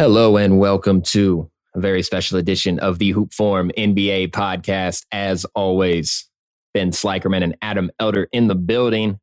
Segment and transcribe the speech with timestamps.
[0.00, 5.04] Hello and welcome to a very special edition of the Hoop Forum NBA podcast.
[5.12, 6.26] As always,
[6.72, 9.20] Ben Slikerman and Adam Elder in the building,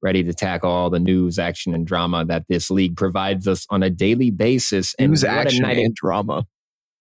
[0.00, 3.82] ready to tackle all the news, action, and drama that this league provides us on
[3.82, 4.94] a daily basis.
[4.98, 6.46] And news, action, and drama.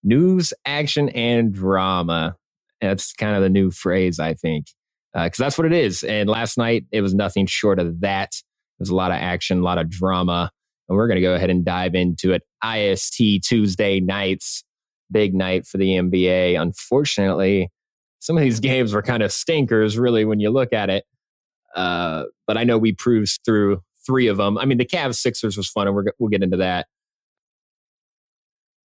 [0.03, 2.35] News, action, and drama.
[2.81, 4.65] That's kind of the new phrase, I think,
[5.13, 6.03] because uh, that's what it is.
[6.03, 8.33] And last night, it was nothing short of that.
[8.77, 10.51] There's a lot of action, a lot of drama.
[10.87, 12.43] And we're going to go ahead and dive into it.
[12.63, 14.63] IST Tuesday nights,
[15.11, 16.59] big night for the NBA.
[16.61, 17.69] Unfortunately,
[18.19, 21.05] some of these games were kind of stinkers, really, when you look at it.
[21.75, 24.57] Uh, but I know we proved through three of them.
[24.57, 26.87] I mean, the Cavs Sixers was fun, and we're, we'll get into that.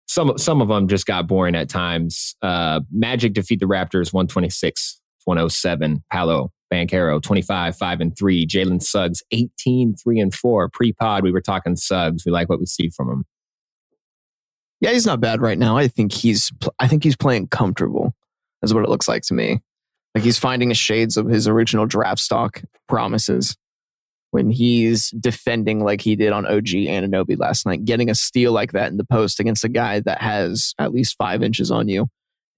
[0.07, 2.35] Some some of them just got boring at times.
[2.41, 6.03] Uh, Magic defeat the Raptors 126 107.
[6.11, 8.47] Paolo Banchero, 25, 5 and 3.
[8.47, 10.69] Jalen Suggs, 18, 3 and 4.
[10.69, 12.25] Pre pod, we were talking Suggs.
[12.27, 13.25] We like what we see from him.
[14.81, 15.77] Yeah, he's not bad right now.
[15.77, 18.15] I think he's I think he's playing comfortable.
[18.63, 19.61] Is what it looks like to me.
[20.15, 23.57] Like he's finding shades of his original draft stock promises
[24.31, 28.73] when he's defending like he did on OG Anunoby last night, getting a steal like
[28.73, 32.09] that in the post against a guy that has at least five inches on you,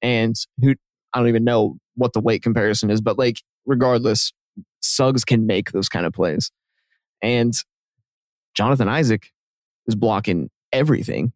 [0.02, 0.74] and who
[1.12, 4.32] I don't even know what the weight comparison is, but like regardless,
[4.80, 6.50] Suggs can make those kind of plays.
[7.22, 7.54] And
[8.54, 9.30] Jonathan Isaac
[9.86, 11.32] is blocking everything.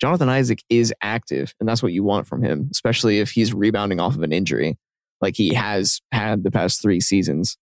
[0.00, 4.00] Jonathan Isaac is active, and that's what you want from him, especially if he's rebounding
[4.00, 4.76] off of an injury
[5.20, 7.56] like he has had the past three seasons.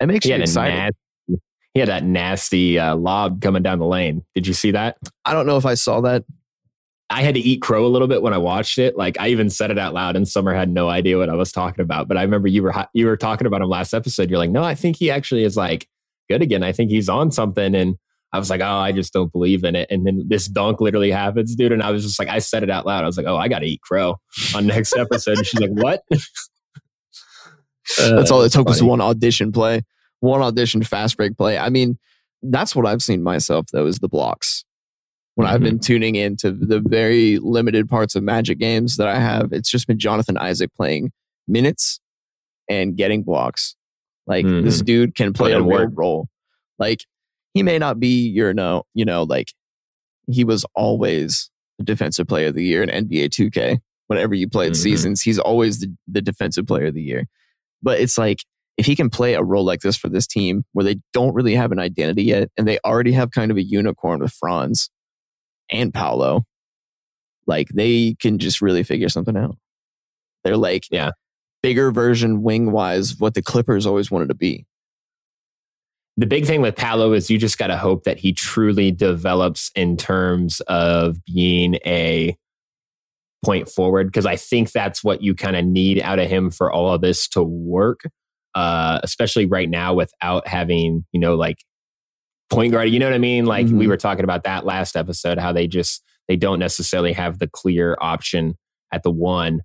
[0.00, 0.74] It makes he you excited.
[0.74, 1.42] Nasty,
[1.74, 4.24] he had that nasty uh, lob coming down the lane.
[4.34, 4.96] Did you see that?
[5.24, 6.24] I don't know if I saw that.
[7.14, 8.96] I had to eat crow a little bit when I watched it.
[8.96, 11.52] Like I even said it out loud, and Summer had no idea what I was
[11.52, 12.08] talking about.
[12.08, 14.30] But I remember you were you were talking about him last episode.
[14.30, 15.86] You're like, no, I think he actually is like
[16.28, 16.64] good again.
[16.64, 17.72] I think he's on something.
[17.76, 17.98] And
[18.32, 19.88] I was like, oh, I just don't believe in it.
[19.92, 21.70] And then this dunk literally happens, dude.
[21.70, 23.04] And I was just like, I said it out loud.
[23.04, 24.18] I was like, oh, I got to eat crow
[24.56, 25.38] on next episode.
[25.38, 26.02] and she's like, what?
[27.98, 28.72] That's uh, all it took funny.
[28.72, 29.82] was one audition play,
[30.18, 31.58] one audition fast break play.
[31.58, 31.96] I mean,
[32.42, 34.63] that's what I've seen myself though is the blocks
[35.34, 35.54] when mm-hmm.
[35.54, 39.70] I've been tuning into the very limited parts of Magic games that I have, it's
[39.70, 41.12] just been Jonathan Isaac playing
[41.48, 42.00] minutes
[42.68, 43.76] and getting blocks.
[44.26, 44.64] Like mm-hmm.
[44.64, 46.28] this dude can play a real role.
[46.78, 47.04] Like
[47.52, 49.52] he may not be your no, you know, like
[50.30, 53.78] he was always the defensive player of the year in NBA 2K.
[54.06, 54.82] Whenever you played mm-hmm.
[54.82, 57.26] seasons, he's always the, the defensive player of the year.
[57.82, 58.44] But it's like
[58.76, 61.54] if he can play a role like this for this team where they don't really
[61.54, 64.90] have an identity yet and they already have kind of a unicorn with Franz
[65.70, 66.44] and Paolo,
[67.46, 69.56] like they can just really figure something out.
[70.42, 71.12] They're like, yeah,
[71.62, 74.66] bigger version wing wise, what the Clippers always wanted to be.
[76.16, 79.72] The big thing with Paolo is you just got to hope that he truly develops
[79.74, 82.36] in terms of being a
[83.44, 86.72] point forward because I think that's what you kind of need out of him for
[86.72, 88.02] all of this to work.
[88.54, 91.64] Uh, especially right now without having, you know, like
[92.50, 92.90] point guard.
[92.90, 93.46] You know what I mean?
[93.46, 93.78] Like mm-hmm.
[93.78, 97.48] we were talking about that last episode, how they just they don't necessarily have the
[97.48, 98.56] clear option
[98.92, 99.60] at the one.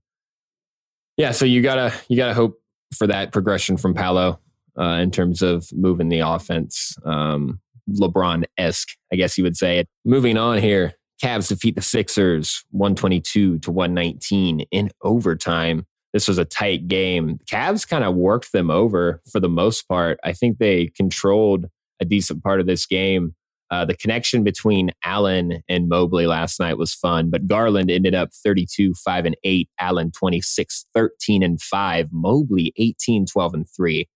[1.17, 2.59] Yeah, so you gotta you gotta hope
[2.95, 4.39] for that progression from Paolo
[4.79, 6.95] uh, in terms of moving the offense.
[7.05, 9.87] Um, LeBron esque, I guess you would say it.
[10.05, 15.85] Moving on here, Cavs defeat the Sixers 122 to 119 in overtime.
[16.13, 17.39] This was a tight game.
[17.49, 20.19] Cavs kind of worked them over for the most part.
[20.23, 21.67] I think they controlled
[22.01, 23.35] a decent part of this game.
[23.71, 28.29] Uh, the connection between Allen and Mobley last night was fun, but Garland ended up
[28.33, 34.07] 32, 5 and 8, Allen 26, 13 and 5, Mobley 18, 12 and 3.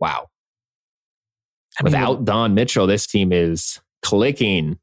[0.00, 0.26] Wow.
[1.78, 4.78] I mean, Without Don Mitchell, this team is clicking.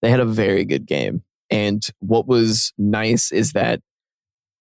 [0.00, 1.22] They had a very good game.
[1.50, 3.80] And what was nice is that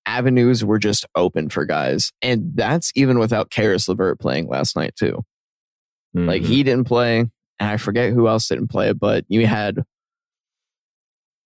[0.05, 2.11] avenues were just open for guys.
[2.21, 5.23] And that's even without Caris LeVert playing last night, too.
[6.15, 6.27] Mm-hmm.
[6.27, 9.83] Like he didn't play, and I forget who else didn't play, but you had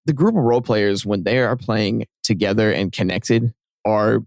[0.05, 3.53] the group of role players when they are playing together and connected
[3.85, 4.19] are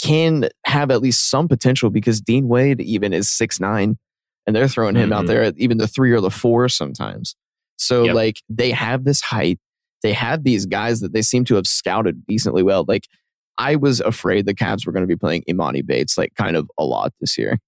[0.00, 3.96] can have at least some potential because Dean Wade even is six nine,
[4.46, 5.12] and they're throwing him mm-hmm.
[5.12, 7.36] out there at even the three or the four sometimes.
[7.76, 8.14] So yep.
[8.14, 9.58] like they have this height,
[10.02, 12.84] they have these guys that they seem to have scouted decently well.
[12.86, 13.08] Like
[13.58, 16.70] I was afraid the Cavs were going to be playing Emoni Bates like kind of
[16.78, 17.58] a lot this year.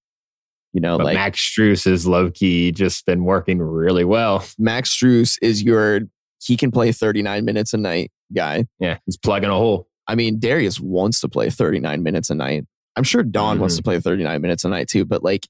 [0.76, 4.44] You know, but like Max Strus is low key just been working really well.
[4.58, 6.00] Max Strus is your
[6.44, 8.66] he can play 39 minutes a night guy.
[8.78, 9.88] Yeah, he's plugging a hole.
[10.06, 12.66] I mean, Darius wants to play 39 minutes a night.
[12.94, 13.62] I'm sure Don mm-hmm.
[13.62, 15.48] wants to play 39 minutes a night too, but like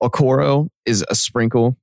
[0.00, 1.76] Okoro is a sprinkle.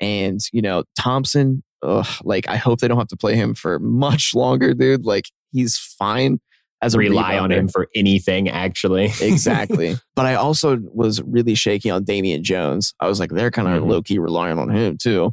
[0.00, 3.78] And, you know, Thompson, ugh, like I hope they don't have to play him for
[3.78, 5.04] much longer, dude.
[5.04, 6.40] Like he's fine
[6.82, 9.06] as a Rely on him for anything, actually.
[9.20, 9.96] exactly.
[10.14, 12.94] But I also was really shaky on Damian Jones.
[13.00, 13.88] I was like, they're kind of Mhm.
[13.88, 15.32] low key relying on him too.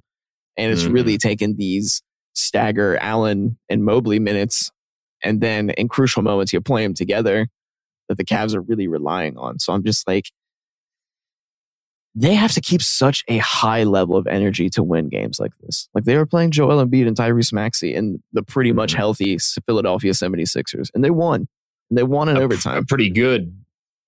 [0.57, 0.93] And it's Mhm.
[0.93, 2.01] really taken these
[2.33, 4.69] stagger Allen and Mobley minutes.
[5.23, 7.47] And then in crucial moments, you play them together
[8.09, 9.57] that the Cavs are really relying on.
[9.59, 10.25] So I'm just like,
[12.17, 15.89] they have to keep such a high level of energy to win games like this.
[15.93, 18.97] Like they were playing Joel Embiid and Tyrese Maxey in the pretty much Mhm.
[18.97, 21.47] healthy Philadelphia 76ers, and they won.
[21.89, 22.77] And they won in a, overtime.
[22.77, 23.53] a pretty good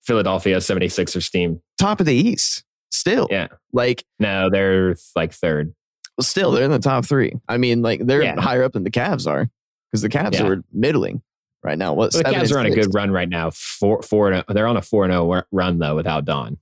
[0.03, 1.61] Philadelphia 76ers team.
[1.77, 3.27] top of the East still.
[3.29, 3.47] Yeah.
[3.73, 5.73] Like, No, they're like third.
[6.21, 7.33] still, they're in the top three.
[7.49, 8.39] I mean, like, they're Yeah.
[8.39, 9.49] higher up than the Cavs are
[9.91, 10.47] because the Cavs Yeah.
[10.47, 11.21] are middling
[11.63, 11.93] right now.
[11.93, 13.49] What Well, the Cavs are on a good run right now.
[13.51, 16.57] Four, four, oh- they're on a four and zero run though without Don.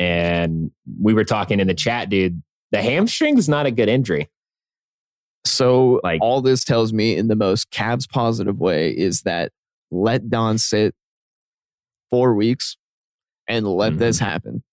[0.00, 0.70] And
[1.00, 2.42] we were talking in the chat, dude.
[2.72, 4.28] The hamstring is not a good injury.
[5.44, 9.52] So, Like- all this tells me in the most Cavs positive way is that
[9.90, 10.94] let Don sit
[12.10, 12.76] four weeks
[13.46, 14.24] and let this Mm-hmm.
[14.24, 14.64] happen.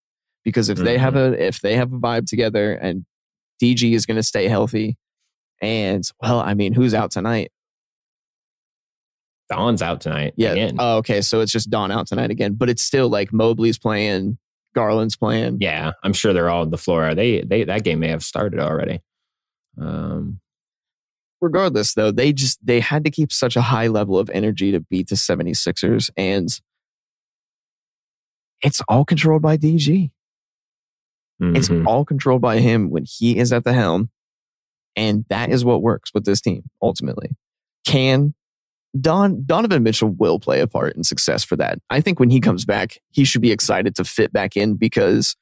[0.45, 3.05] Because if they have a if they have a vibe together and
[3.61, 4.95] DG is going to stay healthy,
[5.61, 7.51] and well, I mean, who's out tonight?
[9.49, 10.33] Don's out tonight.
[10.37, 10.51] Yeah.
[10.51, 10.75] Again.
[10.79, 11.21] Oh, okay.
[11.21, 14.37] So it's just Don out tonight again, but it's still like Mobley's playing,
[14.75, 15.57] Garland's playing.
[15.59, 17.15] yeah, I'm sure they're all on the floor.
[17.15, 19.01] They they that game may have started already.
[19.79, 20.39] Um,
[21.39, 24.79] Regardless, though, they just they had to keep such a high level of energy to
[24.79, 26.49] beat the 76ers, and
[28.63, 30.09] it's all controlled by DG.
[31.39, 31.85] It's mhm.
[31.85, 34.09] all controlled by him when he is at the helm,
[34.95, 37.35] and that is what works with this team ultimately.
[37.85, 38.33] Can
[38.99, 41.79] Don Donovan Mitchell will play a part in success for that.
[41.89, 45.35] I think when he comes back, he should be excited to fit back in because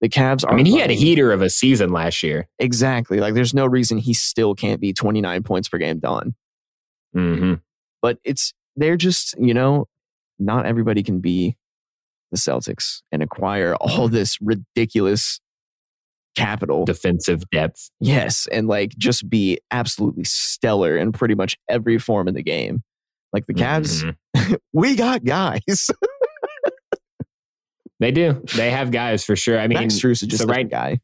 [0.00, 0.52] the Cavs are.
[0.52, 2.48] I mean, he had a heater of a season last year.
[2.58, 3.20] Exactly.
[3.20, 6.34] Like there's no reason he still can't be 29 points per game done.
[7.14, 7.54] hmm
[8.02, 9.86] But it's they're just, you know,
[10.38, 11.56] not everybody can be
[12.30, 15.40] the Celtics and acquire all this ridiculous
[16.36, 16.84] capital.
[16.84, 17.90] Defensive depth.
[18.00, 22.82] yes, and like just be absolutely stellar in pretty much every form in the game.
[23.32, 24.58] Like the Cavs, Mhm.
[24.72, 25.90] we got guys.
[27.98, 28.42] They do.
[28.54, 29.58] They have guys for sure.
[29.58, 31.00] I mean, Max is just so a right- guy.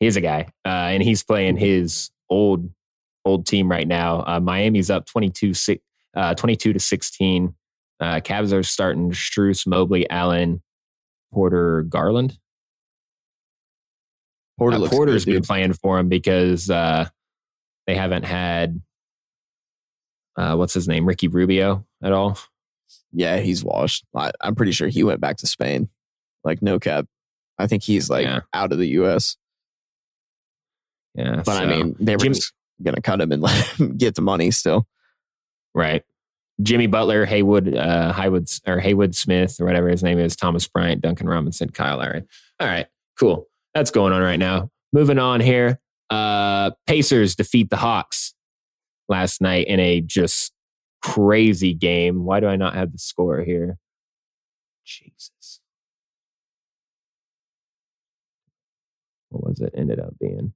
[0.00, 2.70] he's a guy, uh, and he's playing his old
[3.26, 4.24] old team right now.
[4.26, 5.82] Uh, Miami's up 22, six,
[6.16, 7.54] uh, 22 to 16.
[8.00, 10.62] Uh, Cavs are starting Strus, Mobley, Allen,
[11.34, 12.38] Porter, Garland.
[14.58, 15.46] Porter Uh, looks Porter's good, been dude.
[15.46, 17.08] playing for him because uh,
[17.86, 18.80] they haven't had
[20.36, 22.38] uh, what's his name, Ricky Rubio at all.
[23.12, 24.04] Yeah, he's washed.
[24.14, 25.88] I, I'm pretty sure he went back to Spain.
[26.44, 27.06] Like no cap.
[27.58, 28.40] I think he's like Yeah.
[28.54, 29.36] out of the US.
[31.14, 32.32] Yeah, But I mean, they were
[32.82, 34.86] gonna cut him and let him get the money still.
[35.74, 36.04] Right.
[36.62, 41.00] Jimmy Butler, Haywood, uh, Haywood, or Haywood Smith, or whatever his name is, Thomas Bryant,
[41.00, 42.24] Duncan Robinson, Kyle Lowry.
[42.58, 42.86] All right,
[43.18, 43.46] cool.
[43.78, 44.72] That's going on right now.
[44.92, 45.78] Moving on here.
[46.10, 48.34] Uh, Pacers defeat the Hawks
[49.08, 50.52] last night in a just
[51.00, 52.24] crazy game.
[52.24, 53.78] Why do I not have the score here?
[54.84, 55.60] Jesus.
[59.28, 59.72] What was it?
[59.76, 60.54] Ended up being.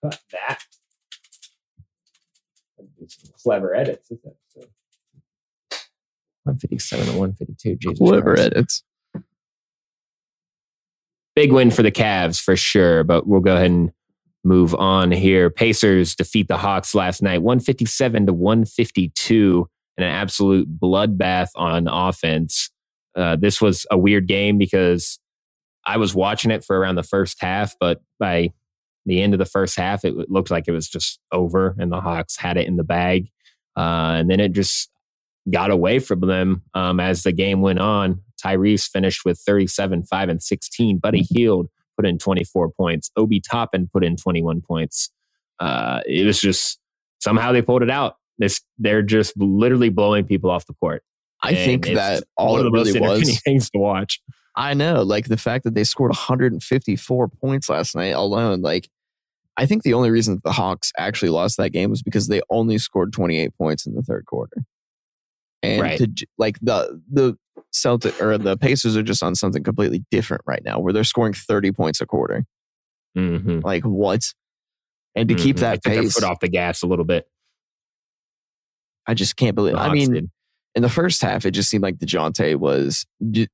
[0.00, 0.60] Cut that.
[2.78, 4.12] I'd do some clever edits
[6.44, 7.74] 157 to 152.
[7.74, 8.46] Jesus Clever Christ.
[8.46, 8.84] edits.
[11.36, 13.92] Big win for the Cavs for sure, but we'll go ahead and
[14.42, 15.50] move on here.
[15.50, 22.70] Pacers defeat the Hawks last night, 157 to 152, in an absolute bloodbath on offense.
[23.14, 25.18] Uh, this was a weird game because
[25.84, 28.52] I was watching it for around the first half, but by
[29.04, 32.00] the end of the first half, it looked like it was just over and the
[32.00, 33.30] Hawks had it in the bag.
[33.76, 34.90] Uh, and then it just
[35.50, 38.22] got away from them um, as the game went on.
[38.44, 40.98] Tyrese finished with 37, 5, and 16.
[40.98, 43.10] Buddy Hield put in 24 points.
[43.16, 45.10] Obi Toppin put in 21 points.
[45.58, 46.78] Uh, it was just
[47.20, 48.16] somehow they pulled it out.
[48.38, 51.02] This, they're just literally blowing people off the court.
[51.42, 53.40] I And think that all it of the most really was.
[53.44, 54.20] things to watch.
[54.56, 58.62] I know, like the fact that they scored 154 points last night alone.
[58.62, 58.88] Like,
[59.58, 62.40] I think the only reason that the Hawks actually lost that game was because they
[62.50, 64.64] only scored 28 points in the third quarter.
[65.66, 65.98] And Right.
[65.98, 67.36] to, like the the
[67.72, 71.32] Celtic or the Pacers are just on something completely different right now, where they're scoring
[71.34, 72.44] 30 points a quarter.
[73.16, 73.60] Mm-hmm.
[73.60, 74.32] Like what?
[75.14, 77.26] And to keep that they took their pace, foot off the gas a little bit.
[79.06, 79.74] I just can't believe.
[79.74, 80.30] The I mean, did.
[80.74, 83.06] in the first half, it just seemed like Dejounte was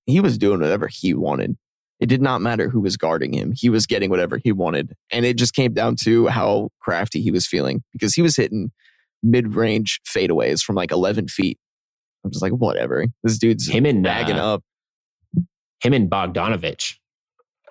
[0.07, 1.57] he was doing whatever he wanted.
[2.01, 3.53] It did not matter who was guarding him.
[3.55, 4.95] He was getting whatever he wanted.
[5.13, 8.73] And it just came down to how crafty he was feeling because he was hitting
[9.23, 11.59] mid range fadeaways from like 11 feet.
[12.25, 13.07] I'm just like, whatever.
[13.23, 14.65] This dude's him and bagging uh, up.
[15.83, 16.97] Him and Bogdanovich.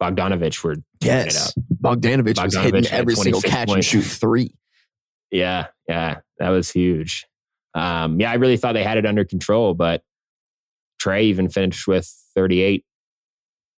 [0.01, 1.47] Bogdanovich were tearing it Yes.
[1.57, 1.63] up.
[1.81, 4.53] Bogdanovich, was hitting every single 26 catch and shoot three.
[5.31, 7.25] Yeah, yeah, that was huge.
[7.73, 10.03] Um, yeah, I really thought they had it under control, but
[11.01, 12.05] Trae even finished with
[12.35, 12.83] 38.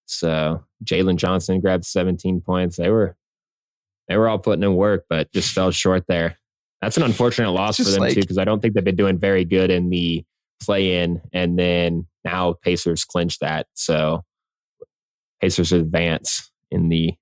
[0.06, 2.78] So Jalen Johnson grabbed 17 points.
[2.78, 3.16] They were
[4.08, 6.38] they were all putting in work, but just fell short there.
[6.82, 9.18] That's an unfortunate loss for them like- too, because I don't think they've been doing
[9.18, 10.26] very good in the
[10.66, 13.68] play in, and then now Pacers clinch that.
[13.74, 14.24] So
[15.42, 17.14] Pacers advance in the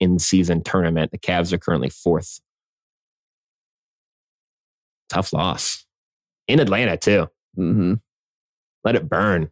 [0.00, 1.10] in season tournament.
[1.10, 2.40] The Cavs are currently fourth.
[5.08, 5.84] Tough loss
[6.48, 7.28] in Atlanta too.
[7.54, 7.94] hmm
[8.84, 9.50] Let it burn.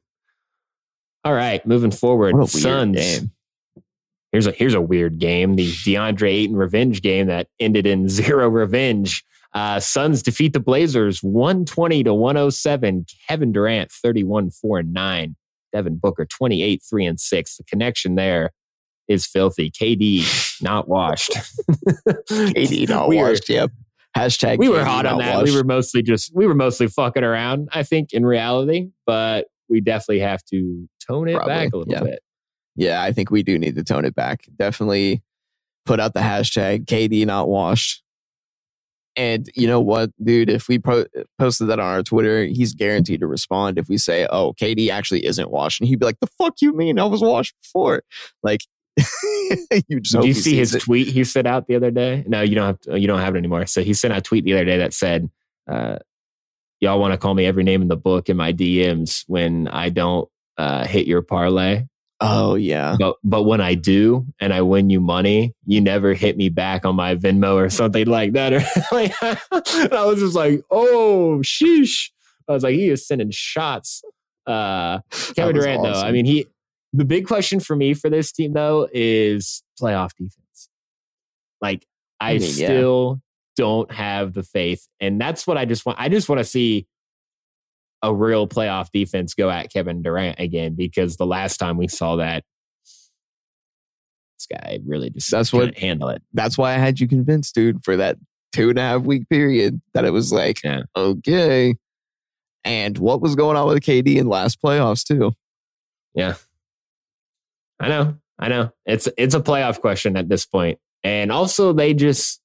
[1.24, 2.36] All right, moving forward.
[2.36, 2.96] What Suns.
[2.96, 3.32] game.
[4.32, 5.56] Here's a here's a weird game.
[5.56, 9.24] The DeAndre Ayton revenge game that ended in zero revenge.
[9.54, 13.06] Uh, Suns defeat the Blazers 120 to 107.
[13.28, 15.36] Kevin Durant 31 4 and 9.
[15.72, 17.56] Devin Booker 28 3 and 6.
[17.56, 18.50] The connection there
[19.08, 19.70] is filthy.
[19.70, 21.30] KD not washed.
[22.30, 23.48] KD not we were, washed.
[23.48, 23.70] Yep.
[24.16, 25.36] Hashtag we were hot on that.
[25.36, 25.52] washed.
[25.52, 29.80] We were mostly just we were mostly fucking around, I think, in reality, but we
[29.80, 32.02] definitely have to tone it Probably, back a little yeah.
[32.02, 32.20] bit.
[32.76, 34.46] Yeah, I think we do need to tone it back.
[34.56, 35.22] Definitely
[35.84, 38.02] put out the hashtag KD not washed.
[39.18, 40.48] And you know what, dude?
[40.48, 41.06] If we po-
[41.40, 43.76] posted that on our Twitter, he's guaranteed to respond.
[43.76, 46.72] If we say, "Oh, KD actually isn't washed," and he'd be like, "The fuck you
[46.72, 47.00] mean?
[47.00, 48.04] I was washed before."
[48.44, 48.60] Like,
[49.88, 50.82] you just Did you see his it.
[50.82, 52.22] tweet he sent out the other day?
[52.28, 53.66] No, you don't have to, you don't have it anymore.
[53.66, 55.28] So he sent out a tweet the other day that said,
[55.68, 55.98] uh,
[56.78, 59.88] "Y'all want to call me every name in the book in my DMs when I
[59.88, 61.86] don't uh, hit your parlay,
[62.20, 66.36] Oh yeah, but but when I do and I win you money, you never hit
[66.36, 68.58] me back on my Venmo or something like that." Or
[68.92, 72.10] like, I was just like, "Oh sheesh!"
[72.48, 74.02] I was like, "He is sending shots."
[74.46, 75.00] Uh,
[75.36, 76.46] Kevin Durant, though, I mean, he.
[76.94, 80.70] The big question for me for this team though is playoff defense.
[81.60, 81.86] Like,
[82.18, 82.66] I, I mean, yeah.
[82.66, 83.20] still
[83.56, 86.00] don't have the faith, and that's what I just want.
[86.00, 86.86] I just want to see
[88.02, 92.16] a real playoff defense go at Kevin Durant again because the last time we saw
[92.16, 92.44] that,
[94.38, 96.22] this guy really just That's what- handle it.
[96.32, 98.16] that's why I had you convinced, dude, for that
[98.52, 100.82] two and a half week period that it was like, Yeah.
[100.96, 101.74] okay.
[102.64, 105.32] And what was going on with KD in last playoffs too?
[106.14, 106.34] Yeah.
[107.80, 108.16] I know.
[108.38, 108.70] I know.
[108.86, 110.78] It's it's a playoff question at this point.
[111.04, 112.40] And also they just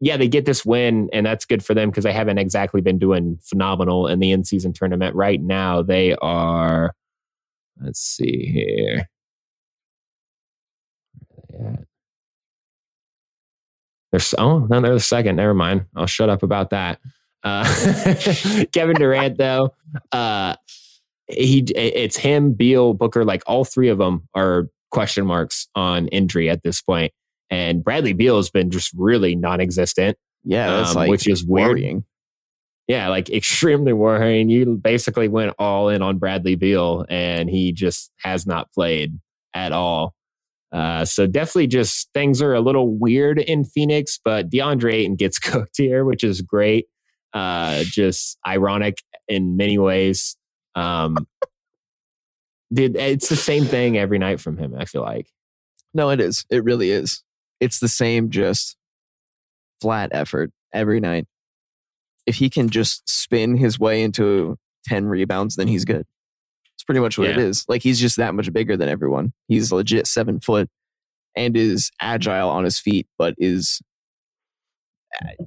[0.00, 2.98] yeah, they get this win and that's good for them because they haven't exactly been
[2.98, 5.14] doing phenomenal in the in-season tournament.
[5.14, 6.94] Right now they are
[7.80, 9.08] let's see here.
[14.12, 15.36] They're oh no, they're the second.
[15.36, 15.86] Never mind.
[15.94, 16.98] I'll shut up about that.
[17.42, 17.64] Uh,
[18.72, 19.74] Kevin Durant, though,
[20.12, 20.56] uh,
[21.28, 26.50] he it's him, Beal, Booker, like all three of them are question marks on injury
[26.50, 27.12] at this point.
[27.50, 31.68] And Bradley Beal has been just really non-existent, Yeah, that's um, like which is weird.
[31.70, 32.04] worrying.
[32.86, 34.48] Yeah, like extremely worrying.
[34.50, 39.18] You basically went all in on Bradley Beal, and he just has not played
[39.54, 40.14] at all.
[40.72, 44.18] Uh, so definitely, just things are a little weird in Phoenix.
[44.24, 46.86] But DeAndre Ayton gets cooked here, which is great.
[47.32, 50.36] Uh, just ironic in many ways.
[50.74, 51.16] Um,
[52.72, 54.74] did it's the same thing every night from him.
[54.78, 55.26] I feel like.
[55.92, 56.44] No, it is.
[56.50, 57.22] It really is.
[57.60, 58.76] It's the same, just
[59.80, 61.26] flat effort every night.
[62.26, 66.06] If he can just spin his way into 10 rebounds, then he's good.
[66.74, 67.44] It's pretty much what it Yeah.
[67.44, 67.64] is.
[67.68, 69.32] Like he's just that much bigger than everyone.
[69.48, 70.68] He's legit seven foot
[71.36, 73.80] and is agile on his feet, but is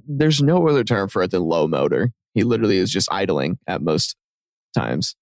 [0.06, 2.12] there's no other term for it than low motor.
[2.34, 4.16] He literally is just idling at most
[4.76, 5.16] times.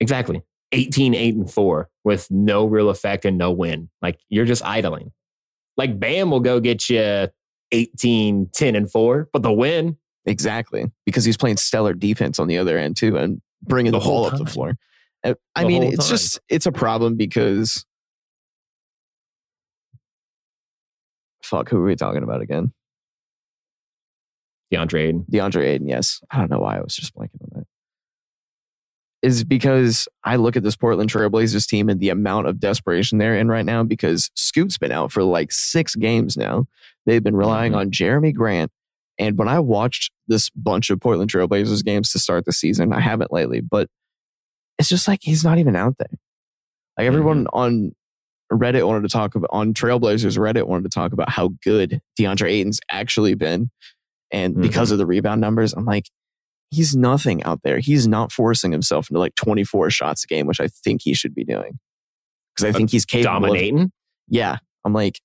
[0.00, 0.42] Exactly.
[0.72, 3.88] 18, 8, and 4 with no real effect and no win.
[4.02, 5.12] Like you're just idling.
[5.78, 7.28] Like Bam will go get you
[7.72, 10.84] 18, 10, and 4, but the win, Exactly.
[11.06, 14.24] Because he's playing stellar defense on the other end too and bringing the, The whole
[14.24, 14.74] ball up the floor.
[15.24, 16.08] Uh, I The mean, it's time.
[16.10, 17.86] just it's a problem because
[21.42, 22.72] fuck, who are we talking about again?
[24.72, 25.24] DeAndre Ayton.
[25.32, 26.20] DeAndre Ayton, yes.
[26.30, 27.66] I don't know why I was just blanking on that.
[29.20, 33.36] Is because I look at this Portland Trailblazers team and the amount of desperation they're
[33.36, 36.66] in right now because Scoot's been out for like six games now.
[37.04, 37.76] They've been relying Mhm.
[37.78, 38.70] on Jerami Grant.
[39.18, 43.00] And when I watched this bunch of Portland Trailblazers games to start the season, I
[43.00, 43.88] haven't lately, but
[44.78, 46.16] it's just like he's not even out there.
[46.96, 47.96] Like everyone on
[48.52, 52.50] Reddit wanted to talk about on Trailblazers Reddit wanted to talk about how good DeAndre
[52.50, 53.70] Ayton's actually been,
[54.30, 54.62] and Mhm.
[54.62, 56.04] because of the rebound numbers, I'm like,
[56.70, 57.78] he's nothing out there.
[57.78, 61.34] He's not forcing himself into like 24 shots a game, which I think he should
[61.34, 61.78] be doing.
[62.54, 63.36] Because I think he's capable.
[63.36, 63.92] Of, Dominating.
[64.28, 65.20] yeah, I'm like,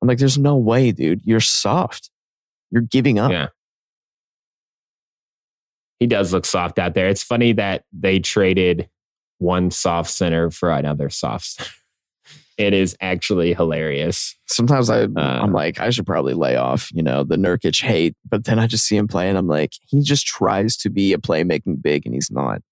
[0.00, 1.22] I'm like, there's no way, dude.
[1.24, 2.10] You're soft.
[2.70, 3.32] You're giving up.
[3.32, 3.48] Yeah.
[5.98, 7.08] He does look soft out there.
[7.08, 8.88] It's funny that they traded
[9.38, 11.70] one soft center for another soft center.
[12.58, 14.34] It is actually hilarious.
[14.46, 18.16] Sometimes I, Uh, I'm like, I should probably lay off, you know, the Nurkic hate.
[18.28, 21.12] But then I just see him play and I'm like, he just tries to be
[21.12, 22.62] a playmaking big and he's not.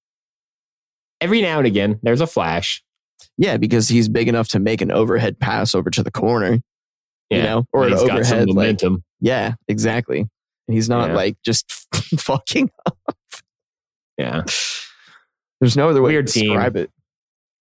[1.20, 2.82] Every now and again, there's a flash.
[3.36, 6.60] Yeah, because he's big enough to make an overhead pass over to the corner,
[7.30, 7.36] Yeah.
[7.36, 8.82] you know, or an he's got some overhead.
[8.82, 10.20] Like, yeah, exactly.
[10.20, 11.16] And he's not Yeah.
[11.16, 11.70] like just
[12.20, 12.70] fucking.
[12.86, 12.96] Up.
[14.16, 14.44] Yeah.
[15.60, 16.48] There's no other way Weird to team.
[16.52, 16.90] describe it.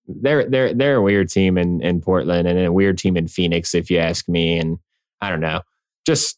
[0.08, 3.74] They're they're they're a weird team in in Portland and a weird team in Phoenix,
[3.74, 4.58] if you ask me.
[4.58, 4.80] And
[5.22, 5.62] I don't know,
[6.06, 6.38] just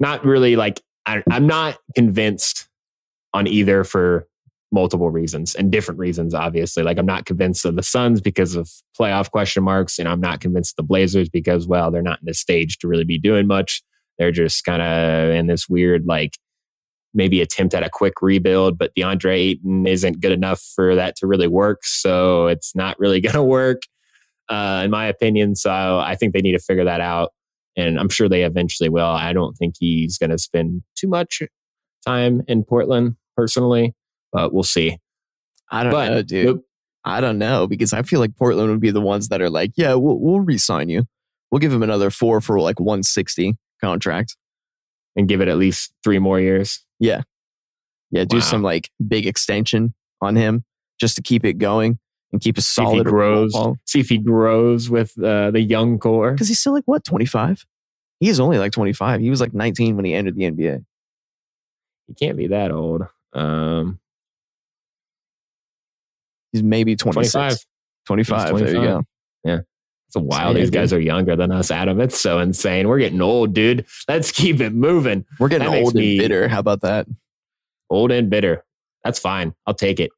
[0.00, 2.68] not really like I, I'm not convinced
[3.32, 4.26] on either for
[4.72, 6.34] multiple reasons and different reasons.
[6.34, 10.20] Obviously, like I'm not convinced of the Suns because of playoff question marks, and I'm
[10.20, 13.18] not convinced of the Blazers because well, they're not in the stage to really be
[13.18, 13.82] doing much.
[14.18, 16.38] They're just kind of in this weird like
[17.14, 21.26] maybe attempt at a quick rebuild, but DeAndre Ayton isn't good enough for that to
[21.26, 21.84] really work.
[21.84, 23.82] So it's not really going to work,
[24.48, 25.54] uh, in my opinion.
[25.54, 27.32] So I think they need to figure that out.
[27.76, 29.04] And I'm sure they eventually will.
[29.06, 31.42] I don't think he's going to spend too much
[32.06, 33.94] time in Portland personally,
[34.32, 34.98] but we'll see.
[35.70, 36.56] I don't But know, dude.
[36.58, 36.62] the-
[37.06, 39.72] I don't know because I feel like Portland would be the ones that are like,
[39.76, 41.04] yeah, we'll we'll re-sign you.
[41.50, 44.36] We'll give him another four for like 160 contract.
[45.16, 46.84] And give it at least three more years.
[46.98, 47.22] Yeah,
[48.10, 48.24] Yeah.
[48.24, 48.42] do Wow.
[48.42, 50.64] some like big extension on him
[51.00, 51.98] just to keep it going
[52.32, 53.56] and keep a See if he solid grows.
[53.86, 56.32] See if he grows with uh, the young core.
[56.32, 57.64] Because he's still like what 25.
[58.20, 59.20] He is only like 25.
[59.20, 60.84] He was like 19 when he entered the NBA.
[62.06, 63.02] He can't be that old.
[63.32, 63.98] Um,
[66.52, 67.32] He's maybe 26.
[67.32, 67.66] 25.
[68.06, 68.58] 25.
[68.58, 69.02] There you go.
[70.14, 70.54] It's a while.
[70.54, 72.00] These guys are younger than us, Adam.
[72.00, 72.86] It's so insane.
[72.86, 73.84] We're getting old, dude.
[74.06, 75.24] Let's keep it moving.
[75.40, 76.46] We're getting That old and bitter.
[76.46, 77.08] How about that?
[77.90, 78.64] Old and bitter.
[79.02, 79.54] That's fine.
[79.66, 80.12] I'll take it.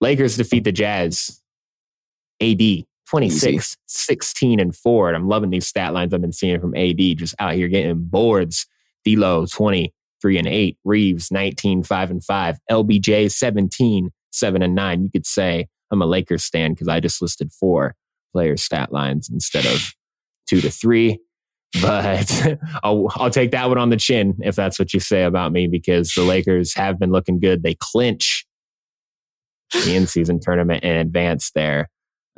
[0.00, 1.40] Lakers defeat the Jazz.
[2.42, 2.60] AD
[3.08, 5.08] 26, 16, and 4.
[5.08, 8.02] And I'm loving these stat lines I've been seeing from AD just out here getting
[8.02, 8.66] boards.
[9.04, 10.76] D'Lo 23 and 8.
[10.84, 12.58] Reaves 19, 5 and 5.
[12.68, 15.04] LBJ 17, 7 and 9.
[15.04, 17.94] You could say I'm a Lakers stan because I just listed four
[18.32, 19.94] player stat lines instead of
[20.48, 21.18] two to three.
[21.80, 25.52] But I'll, I'll take that one on the chin if that's what you say about
[25.52, 27.62] me because the Lakers have been looking good.
[27.62, 28.44] They clinch
[29.72, 31.88] the in season tournament and advance there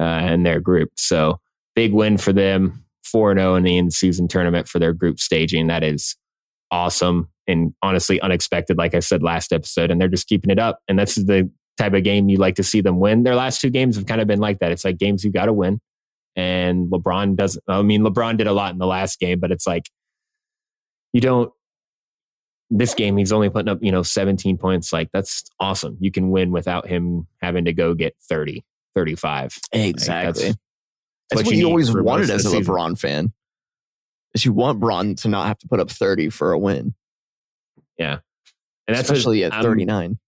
[0.00, 0.90] uh, in their group.
[0.96, 1.40] So
[1.74, 5.66] big win for them 4 0 in the in season tournament for their group staging.
[5.68, 6.16] That is
[6.70, 9.90] awesome and honestly unexpected, like I said last episode.
[9.90, 10.80] And they're just keeping it up.
[10.88, 13.22] And that's the type of game you like to see them win.
[13.22, 14.72] Their last two games have kind of been like that.
[14.72, 15.80] It's like games you got to win.
[16.36, 19.66] And LeBron doesn't, I mean, LeBron did a lot in the last game, but it's
[19.66, 19.84] like
[21.12, 21.52] you don't,
[22.70, 24.92] this game, he's only putting up, you know, 17 points.
[24.92, 25.98] Like that's awesome.
[26.00, 29.58] You can win without him having to go get 30, 35.
[29.72, 30.42] Exactly.
[30.42, 30.56] that's-
[31.30, 32.64] That's, what what you always wanted as a season.
[32.64, 33.32] LeBron fan.
[34.34, 36.94] Is you want Bron to not have to put up 30 for a win,
[37.98, 38.18] Yeah.
[38.86, 40.18] And that's what- especially at I'm- 39.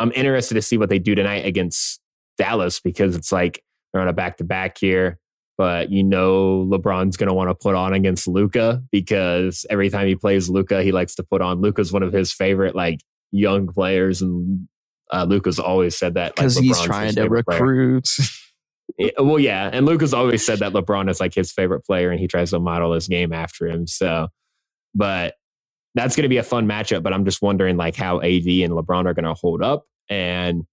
[0.00, 2.00] I'm interested to see what they do tonight against
[2.38, 5.18] Dallas because it's like they're on a back to back here.
[5.58, 10.08] But you know, LeBron's going to want to put on against Luka because every time
[10.08, 11.60] he plays Luka, he likes to put on.
[11.60, 14.68] Luka's one of his favorite like young players, and
[15.12, 18.08] uh, Luka's always said that like, Because he's trying to recruit.
[18.98, 22.18] Yeah, well, yeah, and Luka's always said that LeBron is like his favorite player, and
[22.18, 23.86] he tries to model his game after him.
[23.86, 24.28] So,
[24.94, 25.36] but
[25.94, 27.02] that's going to be a fun matchup.
[27.02, 30.64] But I'm just wondering like how AD and LeBron are going to hold up, and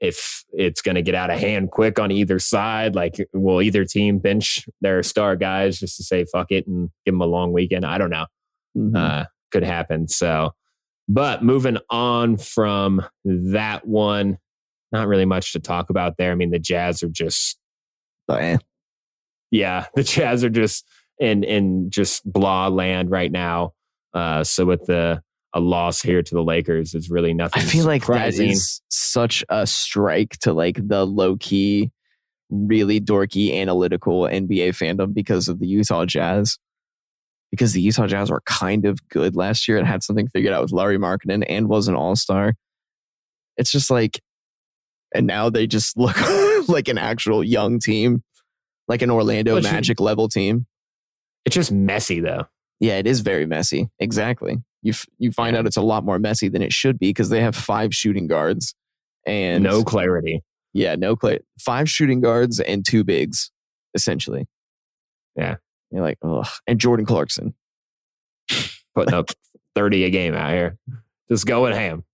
[0.00, 2.96] if it's going to get out of hand quick on either side.
[2.96, 7.14] Like, will either team bench their star guys just to say fuck it and give
[7.14, 7.86] them a long weekend?
[7.86, 8.26] I don't know
[8.76, 8.96] Mhm.
[8.96, 10.08] uh, could happen.
[10.08, 10.54] So,
[11.08, 14.38] but moving on from that one,
[14.90, 16.32] not really much to talk about there.
[16.32, 17.58] I mean, the Jazz are just,
[18.26, 18.56] But, eh.
[19.52, 20.84] yeah, the Jazz are just
[21.20, 23.72] in in just blah land right now.
[24.14, 25.22] Uh, so with the
[25.54, 27.62] a loss here to the Lakers is really nothing.
[27.62, 31.90] I feel like that is such a strike to like the low key,
[32.50, 36.58] really dorky analytical NBA fandom because of the Utah Jazz.
[37.50, 40.62] Because the Utah Jazz were kind of good last year and had something figured out
[40.62, 42.54] with Lauri Markkanen and was an all star.
[43.58, 44.20] It's just like,
[45.14, 46.16] and now they just look
[46.68, 48.22] like an actual young team
[48.88, 50.66] like an Orlando Magic level team.
[51.44, 52.44] It's just messy though.
[52.80, 53.88] Yeah, it is very messy.
[53.98, 54.58] Exactly.
[54.82, 57.28] You f- you find out it's a lot more messy than it should be because
[57.28, 58.74] they have five shooting guards
[59.26, 60.42] and no clarity.
[60.72, 61.38] yeah, no play.
[61.60, 63.50] Five shooting guards and two bigs,
[63.94, 64.46] essentially.
[65.36, 65.56] Yeah.
[65.90, 66.48] You're like, ugh.
[66.66, 67.54] And Jordan Clarkson.
[68.94, 69.30] Putting up
[69.74, 70.76] 30 a game out here.
[71.30, 72.04] Just going ham.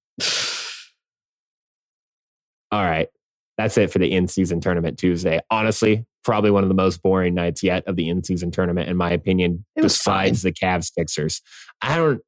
[2.71, 3.09] All right.
[3.57, 5.41] That's it for the in season tournament Tuesday.
[5.51, 8.97] Honestly, probably one of the most boring nights yet of the in season tournament, in
[8.97, 11.41] my opinion, besides the Cavs Sixers.
[11.83, 12.21] I don't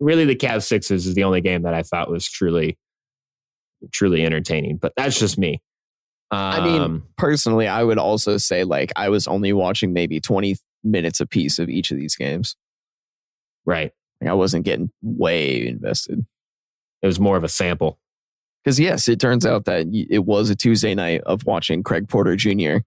[0.00, 2.78] really, the Cavs Sixers is the only game that I thought was truly,
[3.92, 5.60] truly entertaining, but that's just me.
[6.30, 10.56] Um, I mean, personally, I would also say like I was only watching maybe 20
[10.82, 12.56] minutes a piece of each of these games.
[13.64, 13.92] right.
[14.20, 16.24] Like, I wasn't getting way invested.
[17.02, 17.98] It was more of a sample.
[18.64, 22.34] Because yes, it turns out that it was a Tuesday night of watching Craig Porter
[22.34, 22.78] Jr.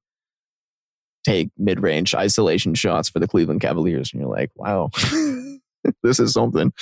[1.23, 4.89] take mid-range isolation shots for the Cleveland Cavaliers, and you're like, wow,
[6.03, 6.73] this is something.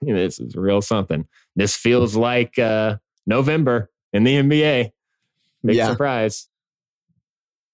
[0.00, 1.26] This is real something.
[1.56, 4.90] This feels like uh, November in the NBA.
[5.64, 6.48] Big yeah, surprise.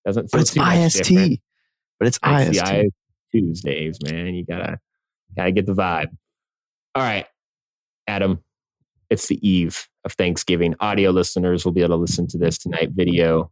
[0.04, 1.08] Doesn't feel but it's IST.
[1.08, 1.40] different.
[1.98, 2.94] But it's It's IST.
[3.32, 4.34] Tuesdays, man.
[4.34, 4.78] You gotta
[5.36, 6.08] gotta get the vibe.
[6.94, 7.26] All right,
[8.06, 8.42] Adam.
[9.10, 10.74] It's the eve of Thanksgiving.
[10.80, 12.90] Audio listeners will be able to listen to this tonight.
[12.92, 13.50] Video,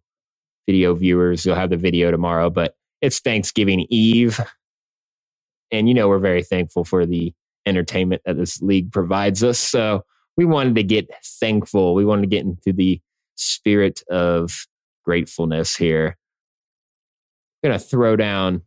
[0.68, 2.48] video viewers, you'll have the video tomorrow.
[2.48, 4.40] But it's Thanksgiving Eve,
[5.70, 7.32] and you know we're very thankful for the
[7.66, 9.58] entertainment that this league provides us.
[9.58, 10.04] So
[10.36, 11.94] we wanted to get thankful.
[11.94, 13.00] We wanted to get into the
[13.36, 14.66] spirit of
[15.04, 16.16] gratefulness here.
[17.62, 18.62] We're gonna throw down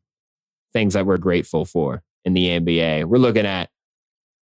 [0.74, 3.06] things that we're grateful for in the NBA.
[3.06, 3.70] We're looking at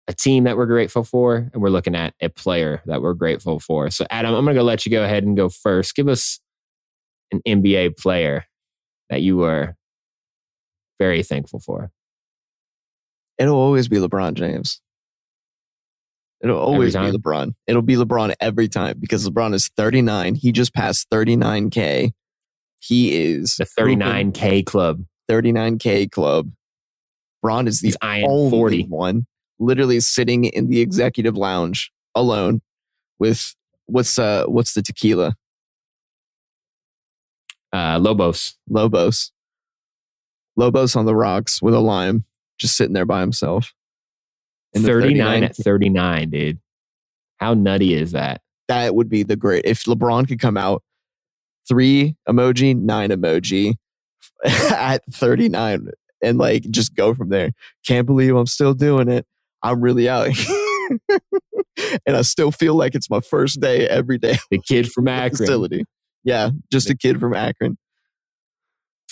[0.07, 3.59] a team that we're grateful for, and we're looking at a player that we're grateful
[3.59, 3.89] for.
[3.89, 5.95] So, Adam, I'm going to let you go ahead and go first.
[5.95, 6.39] Give us
[7.31, 8.45] an NBA player
[9.09, 9.75] that you were
[10.99, 11.91] very thankful for.
[13.43, 14.79] It'll always be LeBron James.
[16.41, 16.99] It'll always be?
[16.99, 17.53] LeBron.
[17.67, 20.35] It'll be LeBron every time because LeBron is 39.
[20.35, 22.13] He just passed 39K.
[22.79, 25.03] He is The 39K club.
[25.29, 26.51] 39K club.
[27.41, 28.83] Bron is the He's only 40.
[28.83, 29.25] one
[29.59, 32.61] literally sitting in the executive lounge alone
[33.19, 33.53] with
[33.87, 35.35] what's uh what's the tequila?
[37.73, 38.55] Uh, Lobos.
[38.69, 39.31] Lobos.
[40.55, 42.23] Lobos on the rocks with a lime,
[42.59, 43.73] just sitting there by himself.
[44.73, 46.59] In the 39 at 39, dude.
[47.37, 48.41] How nutty is that?
[48.67, 50.83] that would be the great if LeBron could come out
[51.67, 53.75] three emoji, nine emoji
[54.45, 55.89] at 39
[56.21, 57.51] and like just go from there.
[57.85, 59.25] Can't believe I'm still doing it.
[59.61, 60.27] I'm really out.
[62.05, 65.37] and I still feel like it's my first day every day The kid from Akron.
[65.37, 65.85] facility.
[66.23, 67.77] Yeah, just a kid from Akron.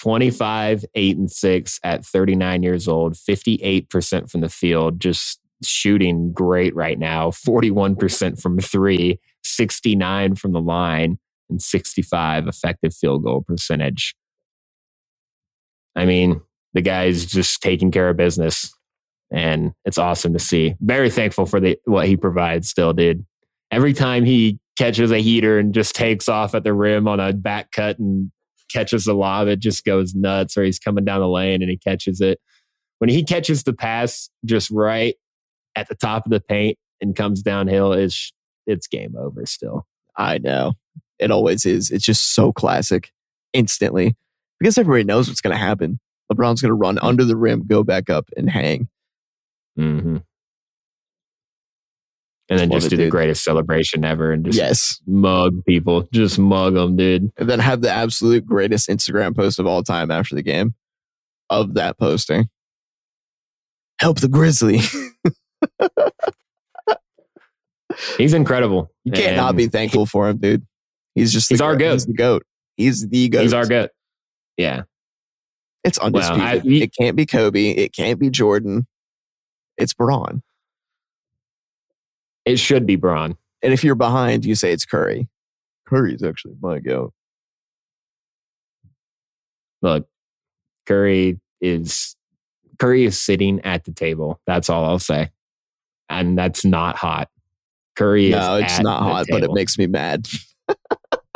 [0.01, 6.75] 25, 8, and 6 at 39 years old, 58% from the field, just shooting great
[6.75, 7.29] right now.
[7.29, 11.19] 41% from three, 69 from the line,
[11.51, 14.15] and 65 effective field goal percentage.
[15.95, 16.41] I mean,
[16.73, 18.73] the guy's just taking care of business,
[19.31, 20.73] and it's awesome to see.
[20.81, 23.23] Very thankful for the what he provides still, dude.
[23.69, 27.33] Every time he catches a heater and just takes off at the rim on a
[27.33, 28.31] back cut and
[28.71, 30.57] catches the lob, it just goes nuts.
[30.57, 32.39] Or he's coming down the lane and he catches it.
[32.99, 35.15] When he catches the pass just right
[35.75, 38.31] at the top of the paint and comes downhill, it's
[38.67, 39.87] it's game over still.
[40.15, 40.73] I know.
[41.19, 41.91] It always is.
[41.91, 43.11] It's just so classic
[43.53, 44.15] instantly
[44.59, 45.99] because everybody knows what's going to happen.
[46.31, 48.87] LeBron's going to run under the rim, go back up, and hang.
[49.75, 50.17] hmm
[52.51, 54.99] And then Love just it, do the greatest celebration ever and just yes.
[55.07, 56.05] mug people.
[56.11, 57.31] Just mug them, dude.
[57.37, 60.75] and then have the absolute greatest Instagram post of all time after the game
[61.49, 62.49] of that posting.
[64.01, 64.79] Help the Grizzly.
[68.17, 68.91] He's incredible.
[69.05, 70.65] You can't not be thankful for him, dude.
[71.15, 71.93] He's just the He's our goat.
[71.93, 72.43] He's the goat.
[72.75, 73.41] He's the goat.
[73.43, 73.91] He's our goat.
[74.57, 74.81] Yeah.
[75.85, 76.43] It's undisputed.
[76.43, 77.69] I- we- it can't be Kobe.
[77.71, 78.87] It can't be Jordan.
[79.77, 80.43] It's Bron.
[82.45, 83.37] It should be Bron.
[83.61, 85.27] And if you're behind, you say it's Curry.
[85.87, 87.13] Curry's actually my go.
[89.81, 90.07] Look,
[90.85, 92.15] Curry is
[92.79, 94.39] Curry is sitting at the table.
[94.47, 95.29] That's all I'll say.
[96.09, 97.29] And that's not hot.
[97.95, 100.27] Curry is No, it's at not the hot, but it makes me mad.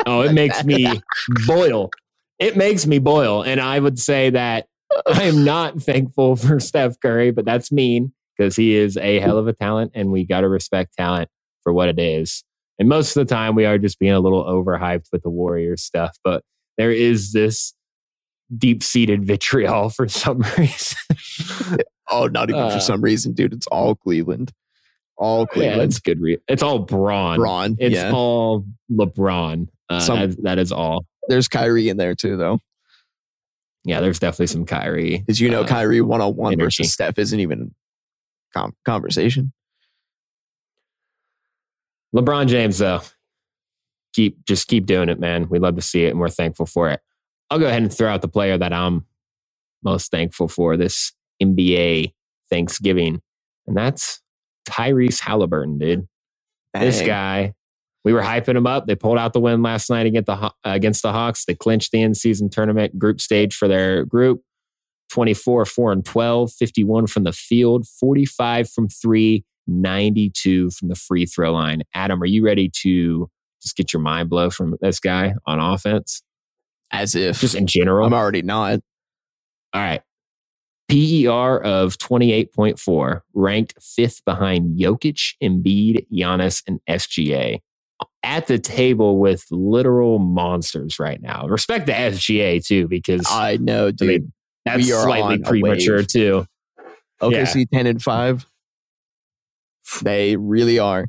[0.08, 0.86] Oh, it makes me
[1.48, 1.90] boil.
[2.38, 3.42] It makes me boil.
[3.42, 4.68] And I would say that
[5.04, 9.38] I am not thankful for Steph Curry, but that's mean because he is a hell
[9.38, 11.28] of a talent and we got to respect talent
[11.62, 12.44] for what it is.
[12.78, 15.82] And most of the time we are just being a little overhyped with the Warriors
[15.82, 16.42] stuff, but
[16.76, 17.72] there is this
[18.56, 20.96] deep seated vitriol for some reason.
[22.08, 23.52] Oh, not even Uh, for some reason, dude.
[23.52, 24.52] It's all Cleveland.
[25.16, 25.82] All yeah, Cleveland.
[25.82, 26.20] it's good.
[26.20, 27.36] Re- it's all Bron.
[27.36, 27.74] Bron.
[27.80, 28.12] It's yeah.
[28.14, 29.66] all LeBron.
[29.88, 31.04] Uh, Some- that- that is all.
[31.26, 32.60] There's Kyrie in there too, though.
[33.84, 35.24] Yeah, there's definitely some Kyrie.
[35.26, 37.74] Did you know uh, Kyrie one on one versus Steph isn't even
[38.56, 39.52] com- conversation?
[42.14, 43.02] LeBron James, though,
[44.14, 45.48] keep just keep doing it, man.
[45.48, 47.00] We love to see it, and we're thankful for it.
[47.50, 49.04] I'll go ahead and throw out the player that I'm
[49.82, 52.14] most thankful for this NBA
[52.50, 53.20] Thanksgiving,
[53.66, 54.20] and that's
[54.68, 56.08] Tyrese Halliburton, dude.
[56.74, 57.54] This guy,
[58.04, 58.86] we were hyping him up.
[58.86, 61.44] They pulled out the win last night against the against the Hawks.
[61.44, 64.42] They clinched the in-season tournament group stage for their group.
[65.16, 71.24] 24, 4 and 12, 51 from the field, 45 from three, 92 from the free
[71.24, 71.84] throw line.
[71.94, 73.26] Adam, are you ready to
[73.62, 76.22] just get your mind blow from this guy on offense?
[76.92, 78.06] As if Just in general.
[78.06, 78.80] I'm already not.
[79.72, 80.02] All right.
[80.90, 87.60] PER of 28.4, ranked fifth behind Jokic, Embiid, Giannis, and SGA.
[88.22, 91.46] At the table with literal monsters right now.
[91.46, 94.08] Respect the SGA too, because I know, dude.
[94.08, 94.32] mean,
[94.66, 96.46] that's we are slightly premature too.
[97.22, 98.46] OKC ten and five.
[100.02, 101.06] They really are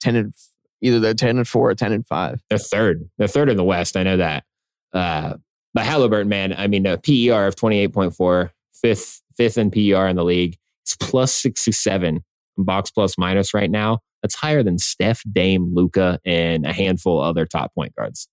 [0.00, 0.34] ten and
[0.80, 2.40] either they're ten and four or ten and five.
[2.48, 3.10] They're third.
[3.18, 3.96] They're third in the West.
[3.96, 4.44] I know that.
[4.92, 5.34] Uh,
[5.74, 10.24] but Halliburton, man, I mean, a PER of 28.4, fifth, fifth in PER in the
[10.24, 10.56] league.
[10.84, 12.22] It's plus 67
[12.56, 13.98] box plus minus right now.
[14.22, 18.28] That's higher than Steph, Dame, Luka, and a handful of other top point guards.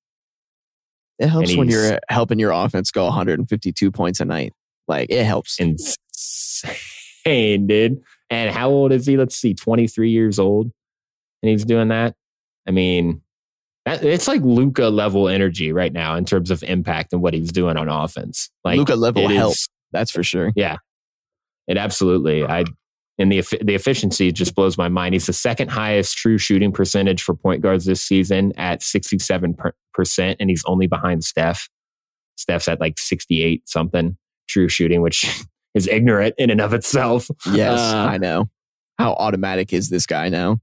[1.21, 4.53] It helps when you're uh, helping your offense go 152 points a night.
[4.87, 5.59] Like it helps.
[5.59, 8.01] Insane, dude.
[8.29, 9.17] And how old is he?
[9.17, 10.71] Let's see, 23 years old.
[11.43, 12.15] And he's doing that.
[12.67, 13.21] I mean,
[13.85, 17.51] that, it's like Luka level energy right now in terms of impact and what he's
[17.51, 18.49] doing on offense.
[18.63, 19.53] Like Luka level help.
[19.53, 20.51] is- That's for sure.
[20.55, 20.77] Yeah,
[21.67, 22.43] it absolutely.
[22.43, 22.53] Uh-huh.
[22.53, 22.63] I
[23.17, 25.13] and the the efficiency just blows my mind.
[25.13, 29.55] He's the second highest true shooting percentage for point guards this season at 67
[29.93, 31.69] percent, and he's only behind Steph.
[32.37, 35.43] Steph's at like 68 something true shooting, which
[35.75, 37.27] is ignorant in and of itself.
[37.51, 38.49] Yes, Uh, I know.
[38.97, 40.59] How automatic is this guy now?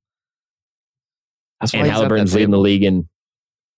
[1.61, 3.09] That's and he's at that Halliburton's leading the league in.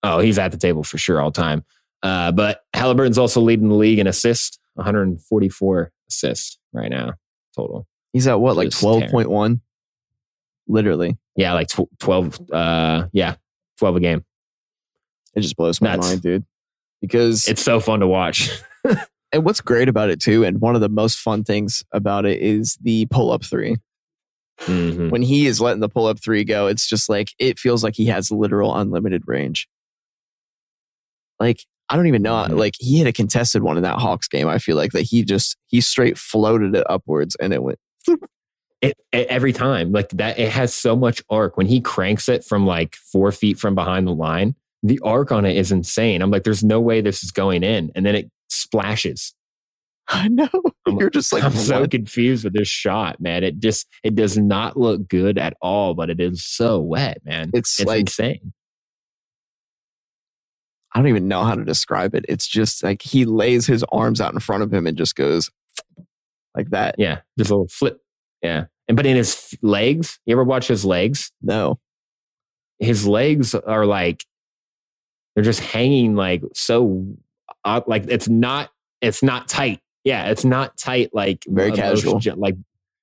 [0.03, 1.65] Oh, he's at the table for sure all time.
[2.03, 7.13] Uh, but Halliburton's also leading the league in assists, 144 assists right now
[7.55, 7.87] total.
[8.13, 9.61] He's at what, like Just 12.1?
[10.67, 11.17] Literally.
[11.37, 12.51] Yeah, like tw- 12.
[12.53, 13.37] Uh, yeah,
[13.79, 14.25] 12 a game.
[15.35, 16.09] It just blows my Nuts.
[16.09, 16.45] mind, dude.
[17.01, 18.51] Because It's so fun to watch.
[19.33, 22.41] and what's great about it too, and one of the most fun things about it
[22.43, 23.77] is the pull up three.
[24.63, 25.11] Mhm.
[25.11, 27.95] When he is letting the pull up three go, it's just like it feels like
[27.97, 29.67] he has literal unlimited range.
[31.39, 32.35] Like I don't even know.
[32.35, 32.59] Mhm.
[32.59, 34.49] Like he hit a contested one in that Hawks game.
[34.49, 37.79] I feel like that he just he straight floated it upwards and it went.
[38.83, 41.59] It, it- every time, like that, it has so much arc.
[41.59, 45.45] When he cranks it from like four feet from behind the line, the arc on
[45.45, 46.23] it is insane.
[46.23, 49.35] I'm like, there's no way this is going in, and then it splashes.
[50.09, 50.49] I know.
[50.87, 53.45] I'm- You're just like I'm so confused with this shot, man.
[53.45, 57.51] It just it does not look good at all, but it is so wet, man.
[57.53, 58.55] It's, It's like insane.
[60.95, 62.25] I don't even know how to describe it.
[62.31, 65.51] It's just like he lays his arms out in front of him and just goes
[66.57, 66.97] like that.
[66.99, 68.01] Yeah, just a little flip.
[68.43, 71.31] Yeah, and but in his legs, you ever watch his legs?
[71.43, 71.79] No.
[72.79, 74.25] his legs are like
[75.35, 77.07] they're just hanging like so
[77.65, 82.21] uh, like it's not it's not tight yeah it's not tight like Very casual.
[82.37, 82.57] like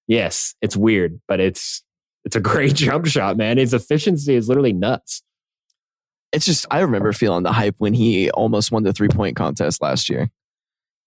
[0.08, 1.84] yes it's weird but it's
[2.26, 5.22] it's a great jump shot man his efficiency is literally nuts
[6.34, 9.82] It's just I remember feeling the hype when he almost won the three point contest
[9.82, 10.30] last year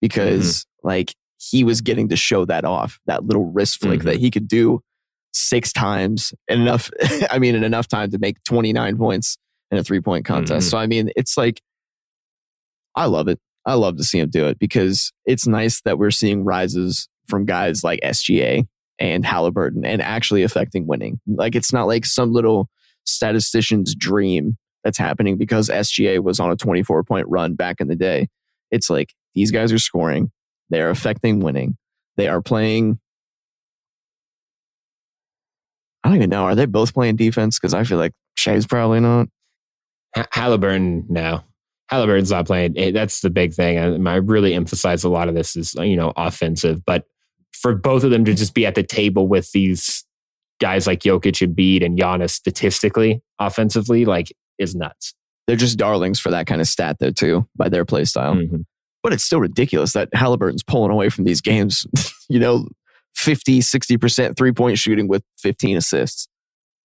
[0.01, 4.31] because like he was getting to show that off that little wrist flick that he
[4.31, 4.81] could do
[5.33, 6.91] six times in enough
[7.31, 9.39] I mean in enough time to make 29 points
[9.71, 10.67] in a three point contest.
[10.67, 10.71] Mhm.
[10.71, 11.63] So I mean it's like
[12.95, 13.39] I love it.
[13.67, 17.45] I love to see him do it because it's nice that we're seeing rises from
[17.45, 18.67] guys like SGA
[18.99, 21.21] and Halliburton and actually affecting winning.
[21.27, 22.69] Like it's not like some little
[23.07, 27.97] statistician's dream that's happening because SGA was on a 24 point run back in the
[27.97, 28.29] day.
[28.71, 30.31] It's like these guys are scoring,
[30.71, 31.77] they're affecting winning,
[32.17, 32.99] they are playing.
[36.03, 36.45] I don't even know.
[36.45, 37.59] Are they both playing defense?
[37.59, 39.29] Because I feel like Shai's probably not.
[40.17, 41.43] Ha- Halliburton, no.
[41.91, 42.75] Halliburton's not playing.
[42.93, 44.07] That's the big thing.
[44.07, 47.05] I, I really emphasize a lot of this is you know offensive, but
[47.53, 50.05] for both of them to just be at the table with these
[50.61, 55.15] guys like Jokic, Embiid, and Giannis statistically, offensively, like is nuts.
[55.47, 58.35] They're just darlings for that kind of stat, though, too, by their play style.
[58.37, 58.65] Mhm.
[59.03, 61.87] But it's still ridiculous that Halliburton's pulling away from these games,
[62.29, 62.69] you know,
[63.15, 66.29] 50, 60% three point shooting with 15 assists.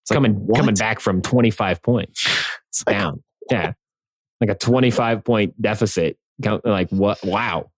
[0.02, 2.26] It's coming like, coming back from 25 points
[2.68, 3.22] it's like, down.
[3.50, 3.72] Yeah.
[4.40, 6.18] Like a 25 point deficit.
[6.64, 7.22] Like what?
[7.24, 7.70] Wow.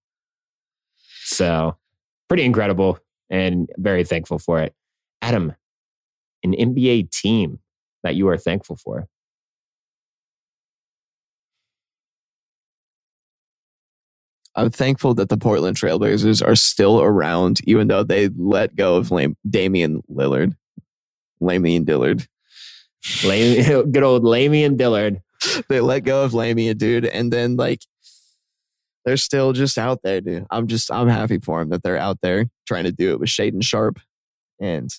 [1.24, 1.77] So
[2.29, 2.98] pretty incredible
[3.31, 4.74] and very thankful for it.
[5.22, 5.55] Adam,
[6.42, 7.59] an NBA team
[8.03, 9.07] that you are thankful for?
[14.59, 19.12] I'm thankful that the Portland Trailblazers are still around, even though they let go of
[19.12, 20.57] Lame, Damian Lillard.
[21.40, 22.27] Lamian Dillard.
[23.25, 25.21] Lame, good old Lamian Dillard.
[25.68, 27.07] they let go of Lamian, dude.
[27.07, 27.83] And then, like,
[29.05, 30.47] they're still just out there, dude.
[30.51, 33.29] I'm just, I'm happy for them that they're out there trying to do it with
[33.29, 34.01] Shaedon Sharpe
[34.61, 34.90] and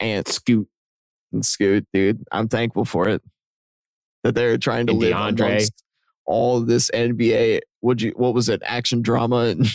[0.00, 0.68] and Scoot
[1.32, 2.24] and Scoot, dude.
[2.32, 3.22] I'm thankful for it
[4.24, 5.46] that they're trying to and live DeAndre.
[5.46, 5.83] amongst
[6.26, 7.60] all this NBA.
[7.80, 8.62] What you what was it?
[8.64, 9.66] Action drama and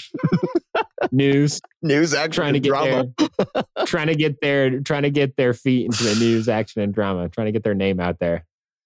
[1.12, 3.06] news, news, action, trying to get drama.
[3.18, 6.94] Their, trying to get their trying to get their feet into the news, action, and
[6.94, 7.30] drama.
[7.30, 8.46] Trying to get their name out there.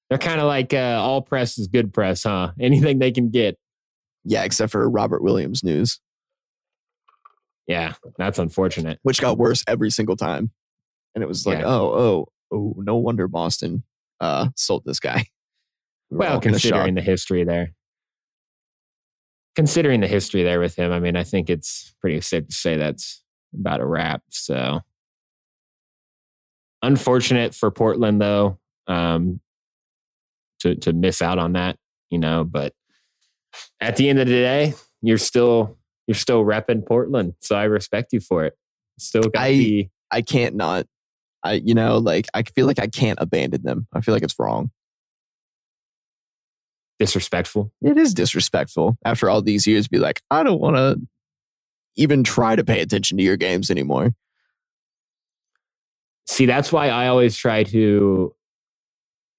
[0.10, 2.52] They're kind of like uh, all press is good press, huh?
[2.60, 3.58] Anything they can get.
[4.26, 6.00] Yeah, except for Robert Williams news.
[7.68, 9.00] Yeah, that's unfortunate.
[9.04, 10.52] Which got worse every single time.
[11.16, 11.66] And it was like, yeah.
[11.66, 13.84] oh, oh, oh, no wonder Boston
[14.20, 15.26] uh, sold this guy.
[16.14, 17.74] We well, considering the history there.
[19.56, 22.78] Considering the history there with him, I mean, I think it's pretty safe to say
[22.78, 24.22] that's about a wrap.
[24.30, 24.82] So,
[26.84, 29.40] unfortunate for Portland, though, um,
[30.60, 31.78] to to miss out on that,
[32.12, 32.44] you know.
[32.44, 32.74] But
[33.82, 38.14] at the end of the day, you're still you're still repping Portland, so I respect
[38.14, 38.56] you for it.
[39.00, 40.86] Still got I, I can't not.
[41.44, 43.88] I you know like I feel like I can't abandon them.
[43.94, 44.70] I feel like it's wrong.
[47.04, 47.72] Disrespectful.
[47.82, 49.88] It is disrespectful after all these years.
[49.88, 51.02] Be like, I don't want to
[51.96, 54.12] even try to pay attention to your games anymore.
[56.28, 58.34] See, that's why I always try to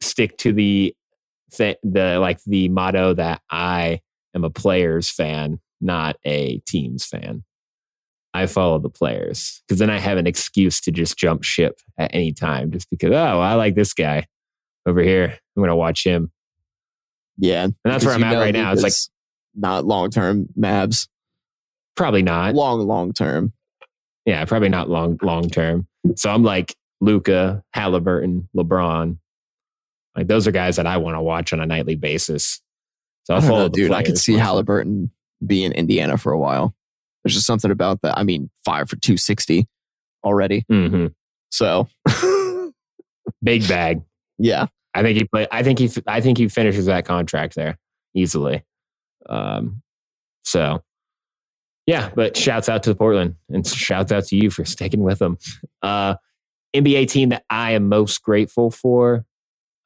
[0.00, 0.94] stick to the
[1.56, 4.00] the like the motto that I
[4.34, 7.44] am a players fan not a team's fan.
[8.32, 12.12] I follow the players because then I have an excuse to just jump ship at
[12.12, 14.26] any time just because, oh, I like this guy
[14.86, 15.38] over here.
[15.56, 16.32] I'm going to watch him.
[17.38, 17.64] Yeah.
[17.64, 18.72] And that's where I'm at right now.
[18.72, 18.92] It's like
[19.54, 21.08] not long term Mavs.
[21.96, 22.54] Probably not.
[22.54, 23.52] Long, long term.
[24.26, 25.86] Yeah, probably not long, long term.
[26.16, 29.18] So I'm like Luka, Haliburton, LeBron.
[30.16, 32.60] Like those are guys that I want to watch on a nightly basis.
[33.24, 33.90] So I, I know, dude.
[33.90, 35.10] I could see Haliburton
[35.44, 36.74] be in Indiana for a while.
[37.22, 38.18] There's just something about that.
[38.18, 39.66] I mean, five for 260
[40.22, 40.64] already.
[40.70, 41.06] Mm-hmm.
[41.50, 41.88] So
[43.42, 44.02] big bag.
[44.36, 44.66] Yeah.
[44.94, 47.78] I think he play, I think he, I think he finishes that contract there
[48.14, 48.64] easily.
[49.28, 49.82] Um,
[50.44, 50.82] so
[51.86, 55.38] yeah, but shouts out to Portland and shouts out to you for sticking with them.
[55.82, 56.14] Uh,
[56.74, 59.24] NBA team that I am most grateful for.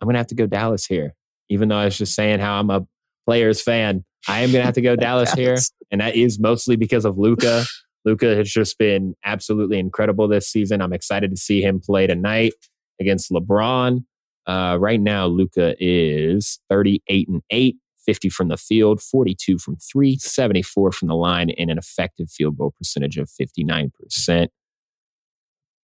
[0.00, 1.14] I'm going to have to go Dallas here,
[1.48, 2.86] even though I was just saying how I'm a
[3.26, 4.04] players fan.
[4.26, 5.56] I am going to have to go Dallas here,
[5.90, 7.64] and that is mostly because of Luka.
[8.04, 10.80] Luka has just been absolutely incredible this season.
[10.80, 12.52] I'm excited to see him play tonight
[13.00, 14.04] against LeBron.
[14.48, 20.16] Uh, right now, Luka is 38 and 8, 50 from the field, 42 from three,
[20.16, 24.48] 74 from the line, and an effective field goal percentage of 59%.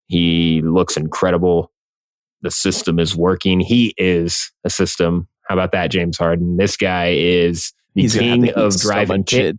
[0.06, 1.70] He looks incredible.
[2.40, 3.60] The system is working.
[3.60, 5.28] He is a system.
[5.46, 6.56] How about that, James Harden?
[6.56, 9.56] This guy is the He's king of driving so shit.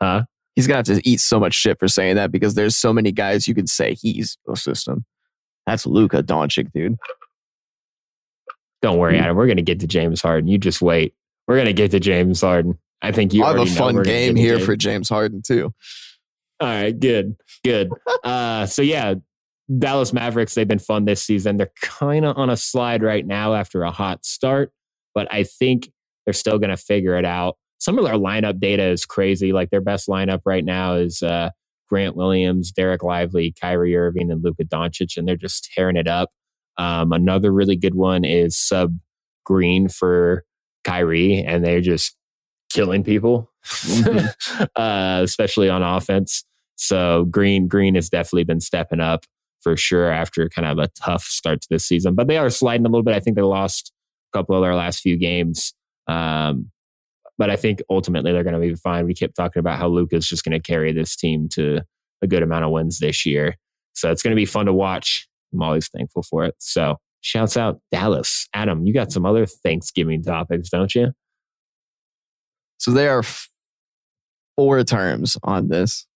[0.00, 0.22] Huh?
[0.54, 3.10] He's gonna have to eat so much shit for saying that because there's so many
[3.12, 5.04] guys you could say he's a system.
[5.66, 6.96] That's Luka Doncic, dude.
[8.86, 9.36] Don't worry, Adam.
[9.36, 10.46] We're gonna get to James Harden.
[10.46, 11.12] You just wait.
[11.48, 12.78] We're gonna get to James Harden.
[13.02, 13.42] I think you.
[13.42, 15.74] I have a fun game here for James Harden too.
[16.60, 17.90] All right, good, good.
[18.22, 19.14] uh, so yeah,
[19.76, 20.54] Dallas Mavericks.
[20.54, 21.56] They've been fun this season.
[21.56, 24.70] They're kind of on a slide right now after a hot start,
[25.16, 25.90] but I think
[26.24, 27.56] they're still going to figure it out.
[27.78, 29.52] Some of their lineup data is crazy.
[29.52, 31.50] Like their best lineup right now is uh,
[31.88, 36.30] Grant Williams, Dereck Lively, Kyrie Irving, and Luka Doncic, and they're just tearing it up.
[36.78, 38.96] Um, another really good one is Sub
[39.44, 40.44] Green for
[40.84, 42.16] Kyrie, and they're just
[42.70, 44.64] killing people, mm-hmm.
[44.76, 46.44] uh, especially on offense.
[46.76, 49.24] So Green Green has definitely been stepping up
[49.60, 52.14] for sure after kind of a tough start to this season.
[52.14, 53.14] But they are sliding a little bit.
[53.14, 53.92] I think they lost
[54.32, 55.74] a couple of their last few games.
[56.06, 56.70] Um,
[57.38, 59.06] but I think ultimately they're going to be fine.
[59.06, 61.80] We kept talking about how Luka's just going to carry this team to
[62.22, 63.56] a good amount of wins this year.
[63.94, 65.28] So it's going to be fun to watch.
[65.52, 66.54] I'm always thankful for it.
[66.58, 68.48] So shouts out Dallas.
[68.54, 71.12] Adam, you got some other Thanksgiving topics, don't you?
[72.78, 73.24] So there are
[74.56, 76.06] four terms on this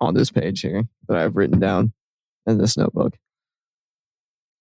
[0.00, 1.92] on this page here that I've written down
[2.46, 3.16] in this notebook.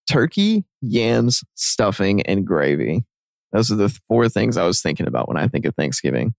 [0.09, 3.05] Turkey, yams, stuffing, and gravy.
[3.51, 6.33] Those are the four things I was thinking about when I think of Thanksgiving.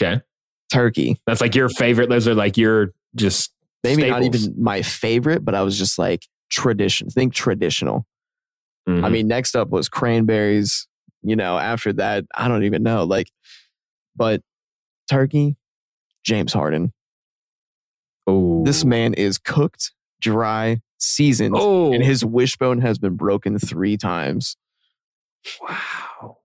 [0.00, 0.20] Okay.
[0.72, 1.18] Turkey.
[1.26, 2.08] That's like your favorite.
[2.08, 6.26] Those are like your just Maybe not even my favorite, but I was just like
[6.56, 7.08] tradition.
[7.10, 8.06] Think traditional.
[8.88, 9.10] I Mhm.
[9.12, 10.86] mean, next up was cranberries.
[11.22, 13.04] You know, after that, I don't even know.
[13.04, 13.30] Like,
[14.14, 14.42] but
[15.10, 15.56] turkey,
[16.24, 16.92] James Harden.
[18.28, 23.96] oh, This man is cooked, dry, seasoned, Oh, and his wishbone has been broken three
[23.96, 24.56] times.
[25.60, 26.38] wow.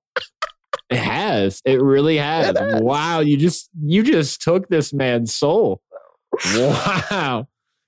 [0.89, 1.61] It has.
[1.65, 2.49] It really has.
[2.49, 2.81] It has.
[2.81, 3.19] Wow.
[3.21, 5.81] You just you just took this man's soul.
[6.55, 7.47] Wow.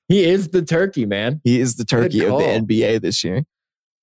[0.09, 1.41] He is the turkey, man.
[1.43, 2.43] He is the turkey of the.
[2.45, 3.43] NBA this year.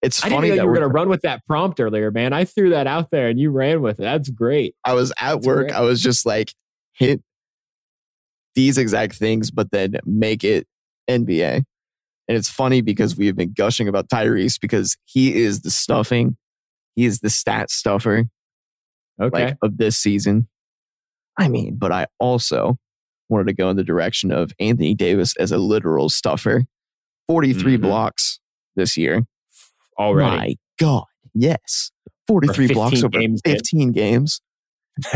[0.02, 1.78] It's I didn't funny know that you were we're- going to run with that prompt
[1.78, 2.32] earlier, man.
[2.32, 4.02] I threw that out there and you ran with it.
[4.02, 4.74] That's great.
[4.84, 5.66] I was at That's work.
[5.68, 5.72] great.
[5.76, 6.54] I was just like,
[6.94, 7.22] hit
[8.54, 10.66] these exact things, but then make it
[11.08, 11.56] NBA.
[11.56, 16.36] And it's funny because we have been gushing about Tyrese because he is the stuffing,
[16.96, 18.24] he is the stat stuffer
[19.20, 19.44] Okay.
[19.46, 20.48] like of this season.
[21.38, 22.78] I mean, but I also
[23.30, 26.64] wanted to go in the direction of Anthony Davis as a literal stuffer.
[27.28, 27.82] 43 Mhm.
[27.82, 28.40] blocks
[28.76, 29.22] this year.
[29.98, 30.36] Already.
[30.36, 31.04] My God.
[31.34, 31.92] Yes.
[32.26, 33.54] 43 blocks 15 over games, man.
[33.56, 34.40] 15 games.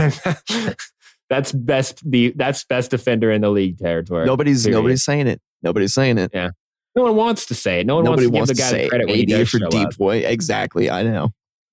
[1.30, 4.26] that's best the that's best defender in the league territory.
[4.26, 4.76] Nobody's period.
[4.78, 5.40] nobody's saying it.
[5.62, 6.30] Nobody's saying it.
[6.34, 6.50] Yeah.
[6.96, 7.86] No one wants to say it.
[7.86, 9.50] No one Nobody wants wants to to, give the guy credit when he AD does
[9.50, 9.96] for deep up.
[9.96, 10.18] boy.
[10.18, 10.90] Exactly.
[10.90, 11.30] I know.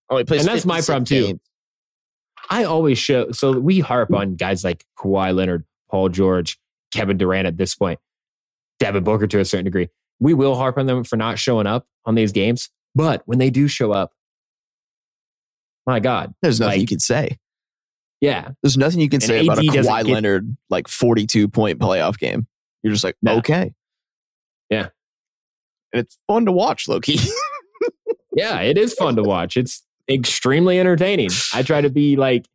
[0.09, 1.27] Oh, he plays And that's my 56 problem, too.
[1.27, 1.39] games.
[2.49, 6.57] I always show so we harp on guys like Kawhi Leonard, Paul George,
[6.93, 7.99] Kevin Durant at this point,
[8.79, 9.89] Devin Booker to a certain degree.
[10.19, 13.49] We will harp on them for not showing up on these games, but when they
[13.49, 14.11] do show up,
[15.85, 17.37] my God, There's nothing you can say.
[18.21, 21.79] yeah, There's nothing you can say about a AD Kawhi get- Leonard like 42 point
[21.79, 22.47] playoff game.
[22.83, 23.37] You're just like, No.
[23.37, 23.73] okay.
[24.69, 24.89] Yeah.
[25.93, 27.19] And it's fun to watch, Loki.
[28.33, 29.57] yeah, it is fun to watch.
[29.57, 31.29] It's extremely entertaining.
[31.53, 32.45] I try to be like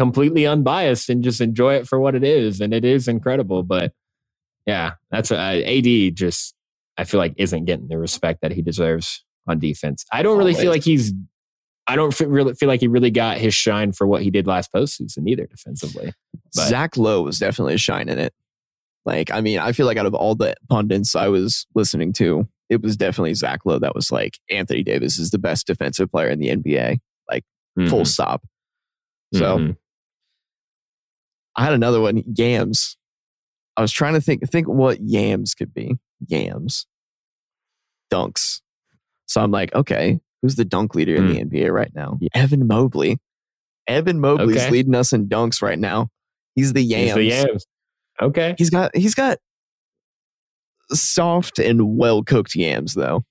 [0.00, 3.62] completely unbiased and just enjoy it for what it is, and it is incredible.
[3.62, 3.92] But
[4.64, 6.16] yeah, that's a, AD.
[6.16, 6.54] Just
[6.96, 10.06] I feel like isn't getting the respect that he deserves on defense.
[10.10, 11.12] I don't really feel like he's.
[11.86, 14.46] I don't fe- really feel like he really got his shine for what he did
[14.46, 16.14] last postseason either defensively.
[16.54, 18.32] But- Zach Lowe was definitely a shine in it.
[19.04, 22.48] Like, I mean, I feel like out of all the pundits I was listening to,
[22.70, 26.28] it was definitely Zach Lowe that was like, Anthony Davis is the best defensive player
[26.28, 27.00] in the NBA.
[27.30, 27.44] Like
[27.88, 28.46] full Mhm, stop.
[29.34, 29.76] So mhm.
[31.56, 32.96] I had another one, yams.
[33.76, 35.98] I was trying to think think what yams could be.
[36.26, 36.86] Yams.
[38.12, 38.60] Dunks.
[39.26, 42.18] So I'm like, okay, who's the dunk leader in the NBA right now?
[42.20, 42.28] Yeah.
[42.34, 43.18] Evan Mobley.
[43.86, 44.70] Evan Mobley's Okay.
[44.70, 46.08] leading us in dunks right now.
[46.54, 47.14] He's the He's yams.
[47.14, 47.66] the yams.
[48.20, 48.54] Okay.
[48.58, 49.38] He's got he's got
[50.92, 53.24] soft and well cooked yams though.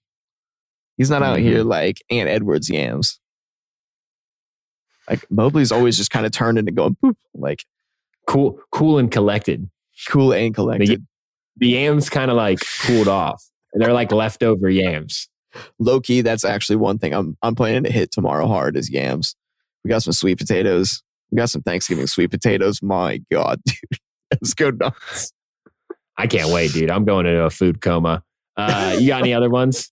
[0.98, 1.44] He's not out Mhm.
[1.44, 3.20] here like Ant Edwards yams.
[5.10, 7.66] Like Mobley's always just kind of turning and going boop, like
[8.30, 9.68] Cool, cool and collected.
[10.08, 11.04] cool and collected.
[11.58, 13.44] The yams kind of like cooled off.
[13.74, 15.28] They're like leftover yams.
[15.80, 19.36] low key, that's actually one thing I'm I'm planning to hit tomorrow hard is yams.
[19.84, 21.02] We got some sweet potatoes.
[21.32, 22.84] We got some Thanksgiving sweet potatoes.
[22.84, 24.00] My God, dude.
[24.32, 25.34] Let's go nuts.
[26.16, 26.92] I can't wait, dude.
[26.92, 28.22] I'm going into a food coma.
[28.56, 29.92] Uh, you got any other ones?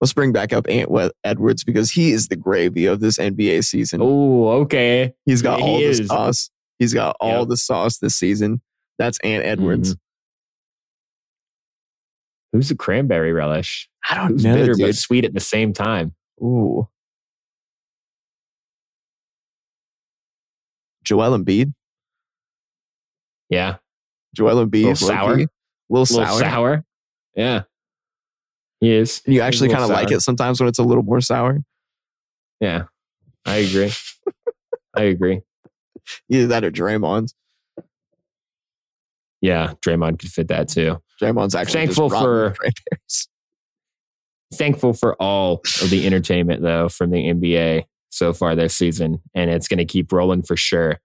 [0.00, 0.90] Let's bring back up Ant
[1.22, 4.00] Edwards because he is the gravy of this NBA season.
[4.02, 5.14] Oh, okay.
[5.24, 6.06] He's got he all the is.
[6.08, 6.50] sauce.
[6.78, 7.48] He's got all Yep.
[7.48, 8.60] the sauce this season.
[8.98, 9.94] That's Ant Edwards.
[9.94, 9.98] Mm-hmm.
[12.58, 13.88] Who's the cranberry relish?
[14.10, 14.86] I don't Who's know, bitter dude.
[14.88, 16.14] but sweet at the same time?
[16.42, 16.88] Ooh.
[21.04, 21.72] Joel Embiid.
[23.50, 23.76] Yeah,
[24.34, 24.84] Joel Embiid.
[24.84, 25.30] Little sour.
[25.30, 25.46] low-key.
[25.90, 26.40] Little a little sour.
[26.40, 26.84] sour.
[27.36, 27.62] Yeah,
[28.84, 29.22] he is.
[29.26, 31.60] You actually kind of like it sometimes when it's a little more sour.
[32.60, 32.84] Yeah,
[33.44, 33.92] I agree.
[34.96, 35.40] I agree.
[36.28, 37.34] Either that or Draymond's.
[39.40, 41.02] Yeah, Draymond could fit that too.
[41.20, 42.54] Draymond's actually Thankful for-
[44.54, 49.50] Thankful for all of the entertainment though from the NBA so far this season, and
[49.50, 51.00] it's going to keep rolling for sure.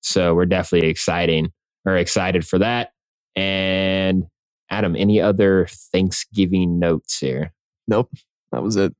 [0.00, 1.52] So we're definitely exciting
[1.84, 2.90] or excited for that.
[3.36, 4.26] And
[4.70, 7.52] Adam, any other Thanksgiving notes here?
[7.86, 8.10] Nope,
[8.52, 8.94] that was it.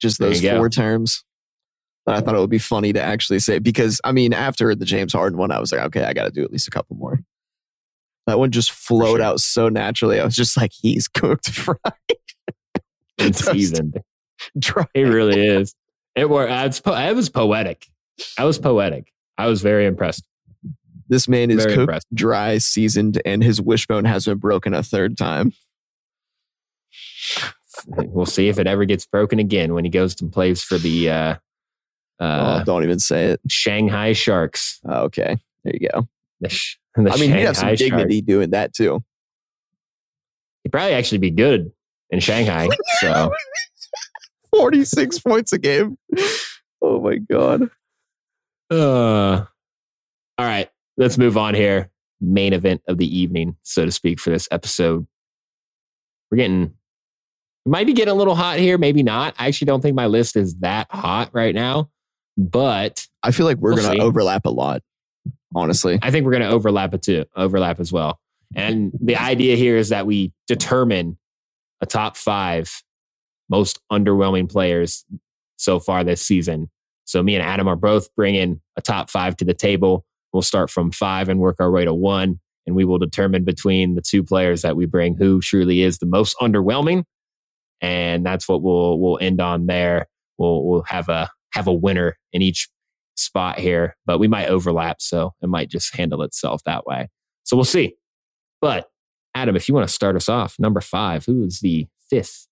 [0.00, 1.24] Just those four terms.
[2.06, 4.84] But I thought it would be funny to actually say because I mean, after the
[4.84, 6.96] James Harden one, I was like, okay, I got to do at least a couple
[6.96, 7.20] more.
[8.26, 9.22] That one just flowed sure.
[9.22, 10.20] out so naturally.
[10.20, 11.78] I was just like, he's cooked fried,
[13.18, 13.52] it's Toast.
[13.52, 13.94] season,
[14.58, 14.86] dry.
[14.94, 15.74] it really is.
[16.14, 16.46] It were.
[16.48, 17.86] It's po- it was poetic.
[18.38, 19.12] I was poetic.
[19.36, 20.24] I was very impressed.
[21.08, 22.06] This man is Very cooked, impressed.
[22.14, 25.52] dry, seasoned, and his wishbone has been broken a third time.
[27.86, 31.10] We'll see if it ever gets broken again when he goes and plays for the
[31.10, 31.34] uh,
[32.20, 33.40] uh, oh, don't even say it.
[33.48, 34.80] Shanghai Sharks.
[34.88, 36.08] Oh, okay, there you go.
[36.40, 37.80] The sh- the I mean, he'd have some Shanghai Sharks.
[37.80, 39.02] dignity doing that too.
[40.64, 41.70] He'd probably actually be good
[42.10, 42.68] in Shanghai.
[43.00, 43.30] So
[44.56, 45.96] 46 points a game.
[46.82, 47.70] Oh my god.
[48.70, 49.44] Uh,
[50.36, 50.68] all right,
[50.98, 51.90] let's move on here.
[52.20, 55.06] Main event of the evening, so to speak, for this episode.
[56.30, 56.74] We're getting,
[57.64, 59.34] we might be getting a little hot here, maybe not.
[59.38, 61.90] I actually don't think my list is that hot right now,
[62.36, 64.82] but I feel like we're We'll going to overlap a lot,
[65.54, 65.98] honestly.
[66.02, 68.18] I think we're going to overlap it too, overlap as well.
[68.54, 71.18] And the idea here is that we determine
[71.80, 72.82] a top five
[73.48, 75.04] most underwhelming players
[75.56, 76.70] so far this season.
[77.04, 80.04] So me and Adam are both bringing a top five to the table.
[80.32, 83.94] We'll start from five and work our way to one, and we will determine between
[83.94, 87.04] the two players that we bring who truly is the most underwhelming,
[87.80, 90.08] and that's what we'll we'll end on there.
[90.36, 92.68] We'll we'll have a have a winner in each
[93.16, 97.08] spot here, but we might overlap, so it might just handle itself that way.
[97.44, 97.94] So we'll see.
[98.60, 98.88] But
[99.34, 102.48] Adam, if you want to start us off, number five, who is the fifth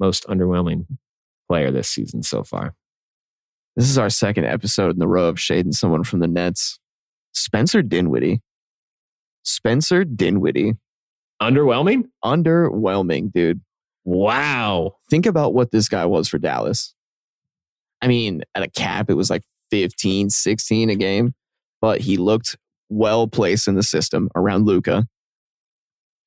[0.00, 0.86] most underwhelming
[1.48, 2.74] player this season so far?
[3.76, 6.78] This is our second episode in the row of shading someone from the Nets.
[7.34, 8.40] Spencer Dinwiddie.
[9.42, 10.74] Spencer Dinwiddie.
[11.42, 12.04] Underwhelming?
[12.24, 13.60] Underwhelming, dude.
[14.04, 14.96] Wow.
[15.10, 16.94] Think about what this guy was for Dallas.
[18.00, 21.34] I mean, at a cap, it was like 15, 16 a game,
[21.80, 22.56] but he looked
[22.88, 25.06] well placed in the system around Luka.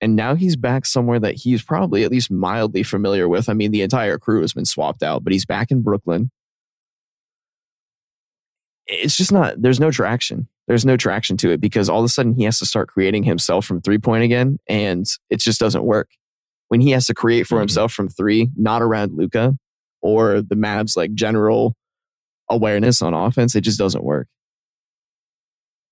[0.01, 3.49] And now he's back somewhere that he's probably at least mildly familiar with.
[3.49, 6.30] I mean, the entire crew has been swapped out, but he's back in Brooklyn.
[8.86, 10.47] It's just not, there's no traction.
[10.68, 13.24] There's no traction to it because all of a sudden he has to start creating
[13.24, 16.09] himself from three point again, and it just doesn't work.
[16.68, 17.61] When he has to create for Mhm.
[17.61, 19.57] himself from three, not around Luka
[20.01, 21.76] or the Mavs like general
[22.49, 24.28] awareness on offense, it just doesn't work.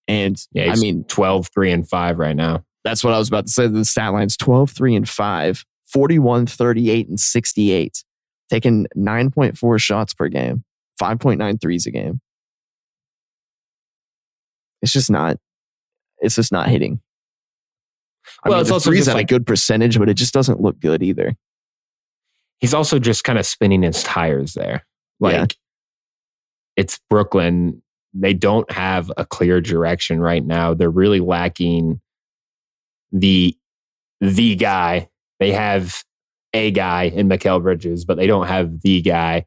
[0.08, 2.64] And Yeah, I mean, 12, 3, and 5 right now.
[2.84, 3.68] that's what I was about to say.
[3.68, 8.04] The stat line's 12, 3, and 5, 41, 38, and 68.
[8.50, 10.64] Taking 9.4 shots per game,
[11.00, 12.22] 5.9 threes a game.
[14.86, 15.38] It's just not,
[16.20, 17.02] it's just not hitting.
[18.44, 20.32] I Well, mean, it's also threes just at like- a good percentage, but it just
[20.32, 21.36] doesn't look good either.
[22.60, 24.86] He's also just kind of spinning his tires there.
[25.20, 25.46] Like, Yeah.
[26.78, 27.82] it's Brooklyn.
[28.14, 30.76] They don't have a clear direction right now.
[30.76, 32.00] They're really lacking
[33.12, 33.58] the
[34.22, 35.10] the guy.
[35.40, 36.04] They have
[36.54, 39.46] a guy in Mikal Bridges, but they don't have the guy.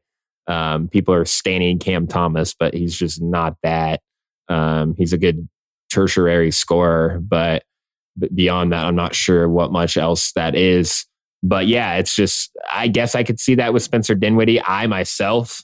[0.49, 4.01] Um, people are staining Cam Thomas, but he's just not that.
[4.49, 5.49] Um, he's a good
[5.91, 7.65] tertiary scorer, but
[8.19, 11.07] but beyond that, I'm not sure what much else that is.
[11.43, 14.61] But yeah, it's just, I guess I could see that with Spencer Dinwiddie.
[14.61, 15.63] I myself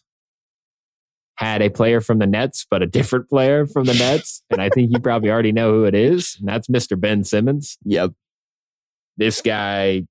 [1.37, 4.43] had a player from the Nets, but a different player from the Nets.
[4.51, 6.37] And I think you probably already know who it is.
[6.39, 6.99] And that's Mr.
[6.99, 7.77] Ben Simmons.
[7.85, 8.13] Yep.
[9.17, 10.05] This guy,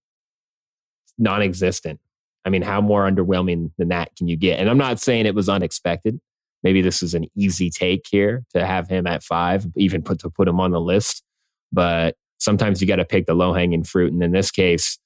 [1.18, 2.02] non existent.
[2.46, 4.60] I mean, how more underwhelming than that can you get?
[4.60, 6.20] And I'm not saying it was unexpected.
[6.64, 10.30] Maybe this is an easy take here to have him at five, even put to
[10.30, 11.24] put him on the list.
[11.72, 14.14] But sometimes you got to pick the low hanging fruit.
[14.14, 14.98] And in this case,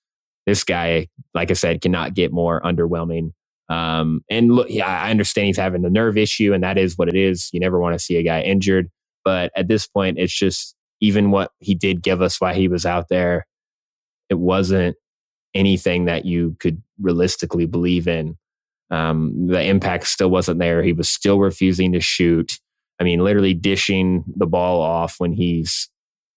[0.46, 3.34] this guy, like I said, cannot get more underwhelming.
[3.70, 7.10] Um, and look, yeah, I understand he's having the nerve issue, and that is what
[7.10, 7.50] it is.
[7.52, 8.90] You never want to see a guy injured.
[9.26, 12.86] But at this point, it's just even what he did give us while he was
[12.86, 13.46] out there,
[14.30, 14.96] it wasn't
[15.54, 18.38] anything that you could realistically believe in.
[18.90, 20.82] Um, the impact still wasn't there.
[20.82, 22.60] He was still refusing to shoot.
[23.00, 25.90] I mean, literally dishing the ball off when he's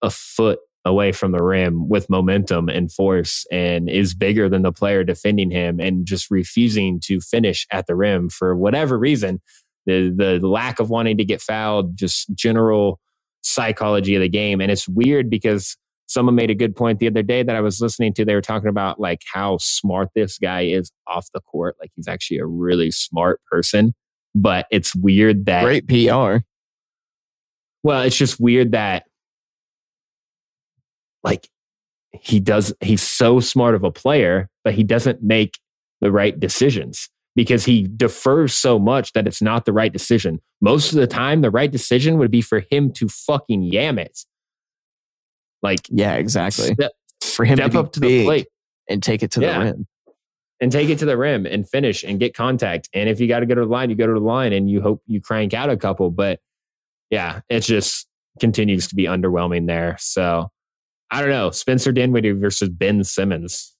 [0.02, 4.72] a foot away from the rim with momentum and force and is bigger than the
[4.72, 9.40] player defending him and just refusing to finish at the rim for whatever reason.
[9.86, 13.00] The the lack of wanting to get fouled, just general
[13.42, 14.60] psychology of the game.
[14.60, 15.76] And it's weird because
[16.10, 18.24] someone made a good point the other day that I was listening to.
[18.24, 21.76] They were talking about like how smart this guy is off the court.
[21.80, 23.94] Like he's actually a really smart person.
[24.34, 26.38] But it's weird that Great PR.
[27.82, 29.04] well, it's just weird that
[31.22, 31.48] like
[32.12, 35.58] he does he's so smart of a player, but he doesn't make
[36.00, 40.40] the right decisions because he defers so much that it's not the right decision.
[40.60, 44.24] Most of the time, the right decision would be for him to fucking yam it.
[45.62, 46.74] Like Yeah, exactly.
[46.74, 46.92] step,
[47.22, 48.48] For him to step be up to the plate
[48.88, 49.58] and take it to Yeah.
[49.58, 49.86] the rim.
[50.62, 52.88] and take it to the rim and finish and get contact.
[52.92, 54.68] And if you got to go to the line, you go to the line and
[54.70, 56.10] you hope you crank out a couple.
[56.10, 56.40] But
[57.10, 58.06] yeah, it just
[58.40, 59.96] continues to be underwhelming there.
[59.98, 60.50] So
[61.10, 61.50] I don't know.
[61.50, 63.74] Spencer Dinwiddie versus Ben Simmons.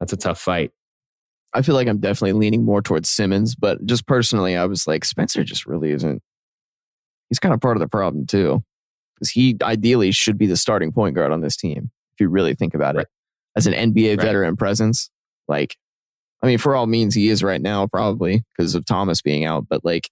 [0.00, 0.70] That's a tough fight.
[1.54, 5.04] I feel like I'm definitely leaning more towards Simmons, but just personally, I was like,
[5.04, 6.20] Spencer just really isn't.
[7.30, 8.62] He's kind of part of the problem too,
[9.14, 11.90] because he ideally should be the starting point guard on this team.
[12.14, 13.08] If you really think about it,
[13.56, 14.24] as an NBA Right.
[14.26, 15.10] veteran presence,
[15.48, 15.76] like,
[16.42, 19.66] I mean, for all means, he is right now probably because of Thomas being out,
[19.68, 20.10] but like,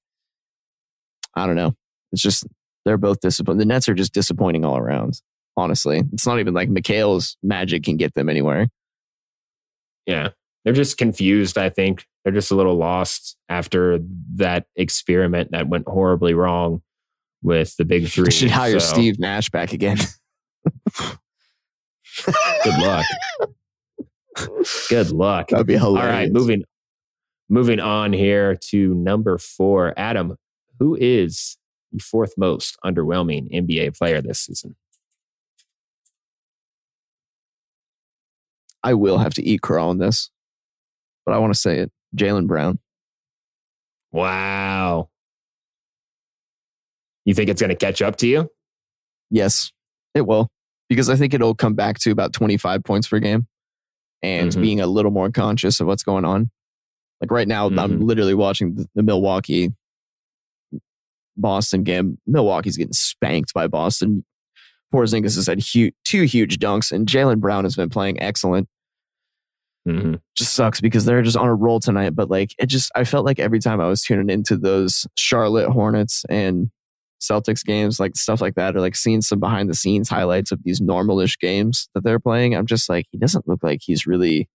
[1.35, 1.75] I don't know.
[2.13, 2.47] It's just
[2.85, 3.59] they're both disappointing.
[3.59, 5.21] The Nets are just disappointing all around.
[5.57, 8.69] Honestly, it's not even like Mikal's magic can get them anywhere.
[10.07, 10.31] Yeah.
[10.65, 12.07] They're just confused, I think.
[12.25, 13.99] They're just a little lost after
[14.37, 16.83] that experiment that went horribly wrong
[17.43, 18.25] with the big three.
[18.25, 19.99] They should hire So, Steve Nash back again.
[22.65, 23.05] Good luck.
[24.89, 25.49] Good luck.
[25.49, 26.13] That'd be hilarious.
[26.13, 26.65] right, moving
[27.49, 29.93] moving on here to number four.
[29.97, 30.37] Adam,
[30.79, 31.59] who is
[31.93, 34.77] the fourth most underwhelming NBA player this season?
[38.83, 40.31] I will have to eat crow on this,
[41.25, 41.93] but I want to say it.
[42.17, 42.79] Jaylen Brown.
[44.11, 45.09] Wow.
[47.25, 48.51] You think it's going to catch up to you?
[49.31, 49.73] Yes,
[50.15, 50.49] it will.
[50.89, 53.47] Because I think it'll come back to about 25 points per game
[54.23, 54.61] and Mhm.
[54.61, 56.51] being a little more conscious of what's going on.
[57.21, 58.03] Like right now, I'm Mhm.
[58.03, 59.73] literally watching the, the Milwaukee
[61.37, 62.19] Boston game.
[62.27, 64.25] Milwaukee's getting spanked by Boston.
[64.93, 68.69] Porzingis has had hu- two huge dunks, and Jaylen Brown has been playing excellent.
[69.89, 70.15] Mm-hmm.
[70.37, 72.15] just sucks because they're just on a roll tonight.
[72.15, 75.71] But like, it just, I felt like every time I was tuning into those Charlotte
[75.71, 76.71] Hornets and
[77.23, 80.63] Celtics games, like stuff like that, or like seeing some behind the scenes highlights of
[80.65, 84.49] these normalish games that they're playing, I'm just like, he doesn't look like he's really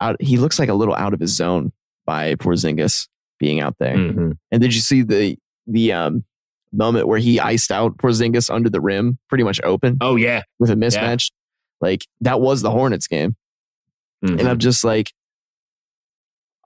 [0.00, 0.20] out.
[0.20, 1.72] He looks like a little out of his zone
[2.06, 3.96] by Porzingis being out there.
[3.96, 4.30] Mm-hmm.
[4.50, 5.36] And did you see the,
[5.66, 6.24] the, um,
[6.72, 10.42] moment where he iced out Porzingis under the rim, pretty much open Oh yeah.
[10.58, 11.30] with a mismatch?
[11.80, 13.36] Like that was the Hornets game.
[14.24, 14.40] Mhm.
[14.40, 15.12] And I'm just like,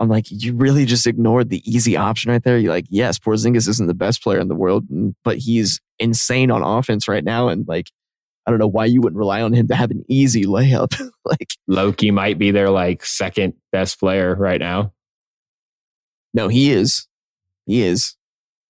[0.00, 2.56] I'm like, you really just ignored the easy option right there.
[2.56, 4.86] You're like, yes, Porzingis isn't the best player in the world,
[5.22, 7.48] but he's insane on offense right now.
[7.48, 7.90] And like,
[8.46, 10.98] I don't know why you wouldn't rely on him to have an easy layup.
[11.26, 14.94] like, Loki might be their like second best player right now.
[16.32, 17.06] no, he is.
[17.66, 18.16] He is.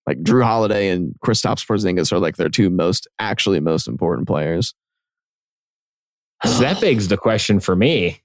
[0.08, 4.74] Like Jrue Holiday and Kristaps Porzingis are like their two most actually most important players.
[6.44, 8.22] So that begs the question for me.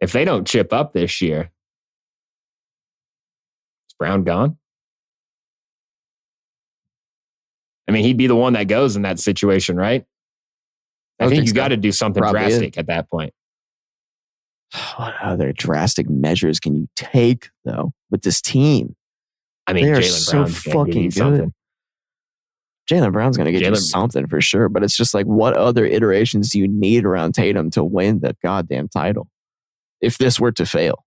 [0.00, 1.50] If they don't chip up this year,
[3.98, 4.56] Brown gone?
[7.88, 10.04] I mean, he'd be the one that goes in that situation, right?
[11.20, 11.54] I, I think, you so.
[11.54, 12.58] got to do something Probably is.
[12.58, 13.32] drastic at that point.
[14.98, 18.94] What other drastic measures can you take though with this team?
[19.66, 21.14] I mean, They are Jaylen so Brown's fucking good.
[21.14, 21.54] something.
[22.90, 25.84] Jaylen Brown's going to get you something for sure, but it's just like, what other
[25.84, 29.28] iterations do you need around Tatum to win that goddamn title?
[30.00, 31.04] If this were to fail,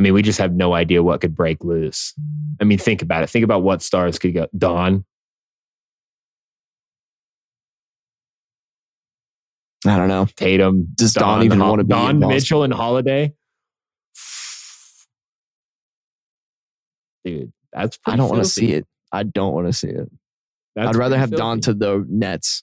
[0.00, 2.14] I mean, we just have no idea what could break loose.
[2.58, 3.26] I mean, think about it.
[3.28, 4.46] Think about what stars could go.
[4.56, 5.04] Don.
[9.86, 10.26] I don't know.
[10.36, 10.88] Tatum.
[10.94, 12.30] Does Don even Hol- wanna be in Dawn?
[12.30, 13.34] Mitchell and Holiday?
[17.22, 18.86] Dude, that's I don't want to see it.
[19.12, 20.10] I don't want to see it.
[20.78, 22.62] I'd rather have Don to the Nets.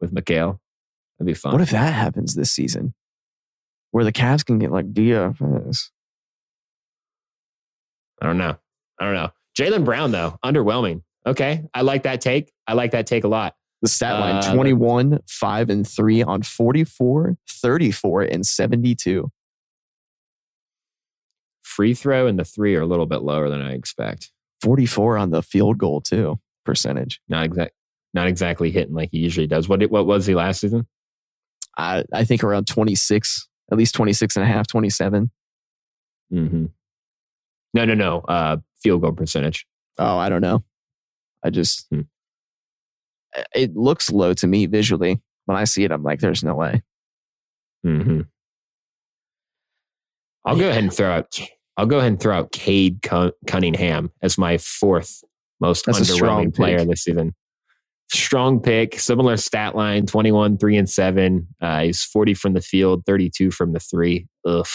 [0.00, 0.58] with Mikal.
[1.18, 1.52] That'd be fun.
[1.52, 2.94] What if that happens this season?
[3.92, 5.90] Where the Cavs can get like DFS.
[8.22, 8.56] I don't know.
[8.98, 9.30] I don't know.
[9.58, 11.02] Jaylen Brown though, underwhelming.
[11.26, 12.52] Okay, I like that take.
[12.66, 13.54] I like that take a lot.
[13.82, 19.30] The stat line Uh, 21, 5, and 3 on 44, 34, and 72.
[21.62, 24.32] Free throw and the three are a little bit lower than I expect.
[24.62, 27.20] 44 on the field goal, too, percentage.
[27.28, 27.72] Not exact.
[28.12, 29.68] Not exactly hitting like he usually does.
[29.68, 30.86] What what was he last season?
[31.78, 35.30] I, I think around 26, at least 26 and a half, 27.
[36.32, 36.66] Mm-hmm.
[37.74, 38.20] No, no, no.
[38.20, 39.66] Uh, field goal percentage.
[39.98, 40.64] Oh, I don't know.
[41.44, 42.00] I just, Hmm.
[43.54, 45.20] it looks low to me visually.
[45.46, 46.82] When I see it, I'm like, there's no way.
[47.86, 48.22] Mm-hmm.
[50.44, 51.38] I'll go ahead and throw out.
[51.76, 53.02] I'll go ahead and throw out Cade
[53.46, 55.22] Cunningham as my fourth
[55.60, 56.88] most That's underwhelming player pick.
[56.88, 57.34] this season.
[58.12, 61.46] Strong pick, similar stat line: twenty-one, three, and seven.
[61.60, 64.26] Uh, he's forty from the field, thirty-two from the three.
[64.44, 64.66] Ugh.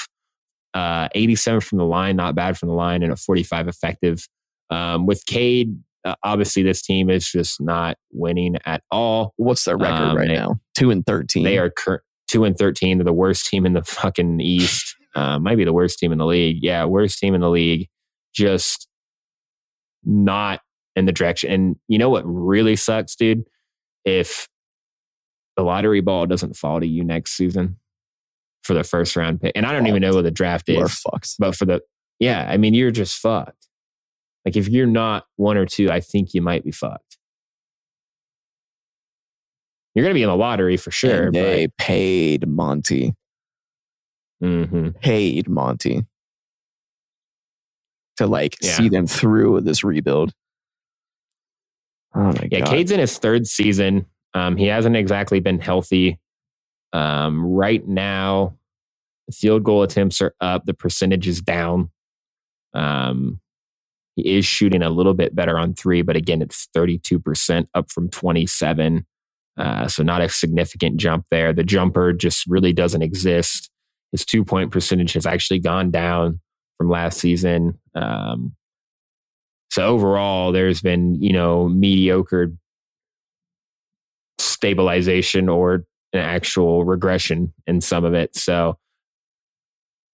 [0.73, 4.25] Uh, eighty-seven from the line, not bad from the line, and a forty-five effective.
[4.69, 9.33] Um, with Cade, uh, obviously this team is just not winning at all.
[9.35, 10.55] What's their record Um, right they- now?
[10.77, 11.43] 2 and 13.
[11.43, 12.97] They are cur- two and thirteen.
[12.97, 14.95] They're the worst team in the fucking East.
[15.13, 16.59] Uh, might be the worst team in the league.
[16.61, 17.87] Yeah, worst team in the league.
[18.33, 18.87] Just
[20.03, 20.61] not
[20.95, 21.51] in the direction.
[21.51, 23.43] And you know what really sucks, dude?
[24.05, 24.47] If
[25.57, 27.79] the lottery ball doesn't fall to you next season
[28.63, 29.53] for the first round pick.
[29.55, 31.35] And I don't even know what the draft is, fucked.
[31.39, 31.81] but for the,
[32.19, 33.67] yeah, I mean, you're just fucked.
[34.45, 37.17] Like if you're not one or two, I think you might be fucked.
[39.93, 41.27] You're going to be in the lottery for sure.
[41.27, 43.13] And they paid Monty.
[44.41, 44.99] But, Mhm.
[45.01, 46.05] Paid Monty
[48.17, 48.73] to like Yeah.
[48.75, 50.33] see them through this rebuild.
[52.15, 52.69] Oh my Yeah, god!
[52.69, 54.05] Cade's in his third season.
[54.33, 56.19] Um, he hasn't exactly been healthy.
[56.93, 58.57] Um, right now,
[59.31, 60.65] field goal attempts are up.
[60.65, 61.91] The percentage is down.
[62.73, 63.39] Um,
[64.15, 68.09] he is shooting a little bit better on three, but again, it's 32% up from
[68.09, 69.05] 27.
[69.57, 71.53] Uh, so not a significant jump there.
[71.53, 73.69] The jumper just really doesn't exist.
[74.11, 76.39] His two point percentage has actually gone down
[76.77, 77.79] from last season.
[77.93, 78.55] Um,
[79.75, 82.53] so overall, there's been, you know, mediocre
[84.39, 88.37] stabilization or an actual regression in some of it.
[88.37, 88.77] So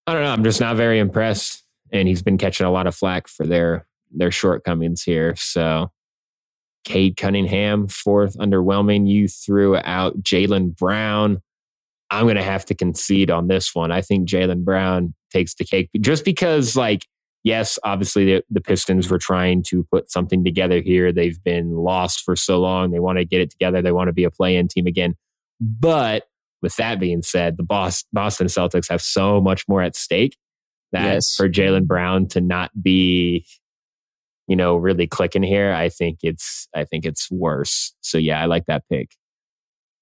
[0.08, 0.32] I don't know.
[0.32, 1.64] I'm just not very impressed.
[1.92, 5.36] And he's been catching a lot of flack for their their shortcomings here.
[5.36, 5.92] So
[6.84, 9.08] Cade Cunningham, fourth, underwhelming.
[9.08, 11.40] You threw out Jaylen Brown.
[12.10, 13.92] I'm gonna have to concede on this one.
[13.92, 17.06] I think Jaylen Brown takes the cake just because, like,
[17.44, 21.12] yes, obviously the, the Pistons were trying to put something together here.
[21.12, 22.92] They've been lost for so long.
[22.92, 23.82] They want to get it together.
[23.82, 25.16] They want to be a play in team again.
[25.60, 26.24] But
[26.62, 30.38] with that being said, the Boston Celtics have so much more at stake
[30.92, 31.36] that Yes.
[31.36, 33.46] for Jaylen Brown to not be,
[34.48, 37.94] you know, really clicking here, I think it's I think it's worse.
[38.02, 39.16] So yeah, I like that pick.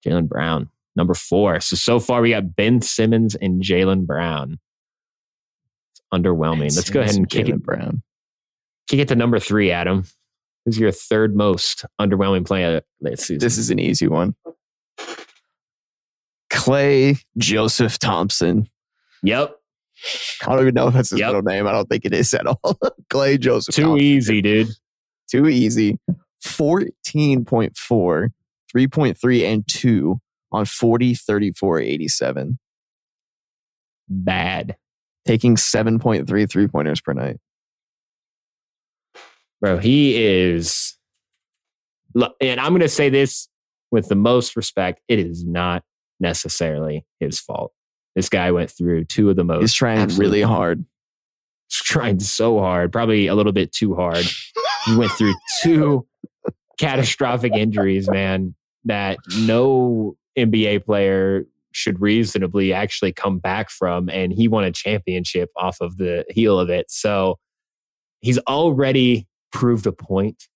[0.06, 1.60] Jaylen Brown, number four.
[1.60, 4.60] So so far we got Ben Simmons and Jaylen Brown.
[6.12, 6.76] It's underwhelming.
[6.76, 8.02] Let's go ahead and kick it, Brown.
[8.88, 10.06] kick it to number three, Adam.
[10.66, 13.40] Who's your third most underwhelming player this season?
[13.40, 14.36] This is an easy one.
[16.52, 18.68] Klay Joseph Thompson.
[19.24, 19.56] yep.
[20.44, 21.28] I don't even know if that's his Yep.
[21.28, 21.68] middle name.
[21.68, 22.60] I don't think it is at all.
[23.12, 23.76] Klay Joseph.
[23.76, 24.06] Too Thompson.
[24.06, 24.70] easy, dude.
[25.30, 25.98] Too easy.
[26.44, 28.30] 14.4,
[28.74, 30.20] 3.3, and 2
[30.54, 32.58] on 40, 34, 87.
[34.08, 34.78] Bad.
[35.30, 37.38] Taking 7.3 three pointers per night.
[39.62, 40.98] Bro, he is.
[42.42, 43.48] And I'm going to say this
[43.92, 45.02] with the most respect.
[45.08, 45.84] It is not
[46.20, 47.74] necessarily his fault.
[48.16, 49.62] This guy went through two of the most.
[49.62, 50.84] He's trying really hard.
[51.68, 54.26] He's trying so hard, probably a little bit too hard.
[54.88, 56.08] he went through two
[56.80, 58.56] catastrophic injuries, man,
[58.86, 61.46] that no NBA player
[61.80, 64.10] should reasonably actually come back from.
[64.10, 66.92] And he won a championship off of the heel of it.
[66.92, 67.40] So
[68.20, 70.48] he's already proved a point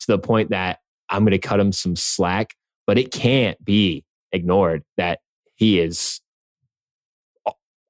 [0.00, 0.78] to the point that
[1.10, 2.54] I'm going to cut him some slack,
[2.86, 5.20] but it can't be ignored that
[5.54, 6.20] he is,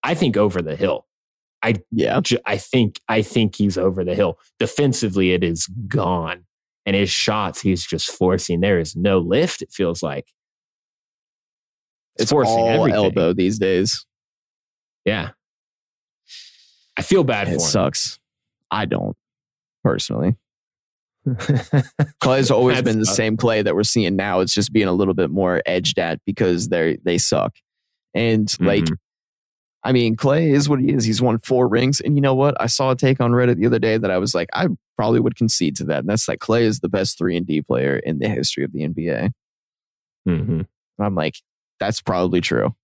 [0.02, 1.06] I think, over the hill.
[1.62, 2.20] I Yeah.
[2.20, 4.38] J- I think I think he's over the hill.
[4.58, 6.44] Defensively, it is gone,
[6.84, 8.60] and his shots he's just forcing.
[8.60, 9.62] There is no lift.
[9.62, 10.32] It feels like
[12.18, 12.94] It's forcing all everything.
[13.04, 14.06] elbow these days.
[15.04, 15.30] Yeah,
[16.96, 18.18] I feel bad It for sucks.
[18.70, 19.16] I don't
[19.84, 20.36] personally.
[21.26, 21.36] him.
[22.22, 23.14] Klay's always That's been the tough.
[23.14, 24.40] same play that we're seeing now.
[24.40, 27.54] It's just being a little bit more edged at because they they suck.
[28.14, 28.96] And like, Mhm.
[29.84, 31.04] I mean, Klay is what he is.
[31.04, 32.00] He's won four rings.
[32.00, 32.60] And you know what?
[32.60, 35.20] I saw a take on Reddit the other day that I was like, I probably
[35.20, 36.00] would concede to that.
[36.00, 38.72] And that's like Klay is the best three and D player in the history of
[38.72, 39.30] the NBA.
[40.28, 40.48] Mhm.
[40.60, 40.66] And
[40.98, 41.34] I'm like,
[41.80, 42.74] that's probably true.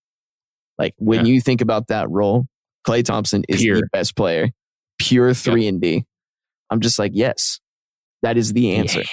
[0.78, 1.32] Like when Yeah.
[1.34, 2.46] you think about that role,
[2.86, 4.50] Klay Thompson is the best player,
[4.98, 6.04] pure three and D.
[6.70, 7.60] I'm just like, yes,
[8.22, 9.00] that is the answer.
[9.00, 9.06] Yeah.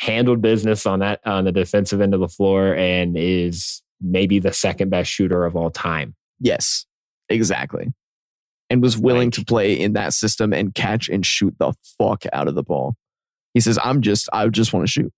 [0.00, 4.52] Handled business on that on the defensive end of the floor, and is maybe the
[4.52, 6.14] second best shooter of all time.
[6.38, 6.86] Yes,
[7.28, 7.92] exactly.
[8.70, 12.48] And was willing to play in that system and catch and shoot the fuck out
[12.48, 12.94] of the ball.
[13.52, 15.12] He says, I'm just, I just want to shoot.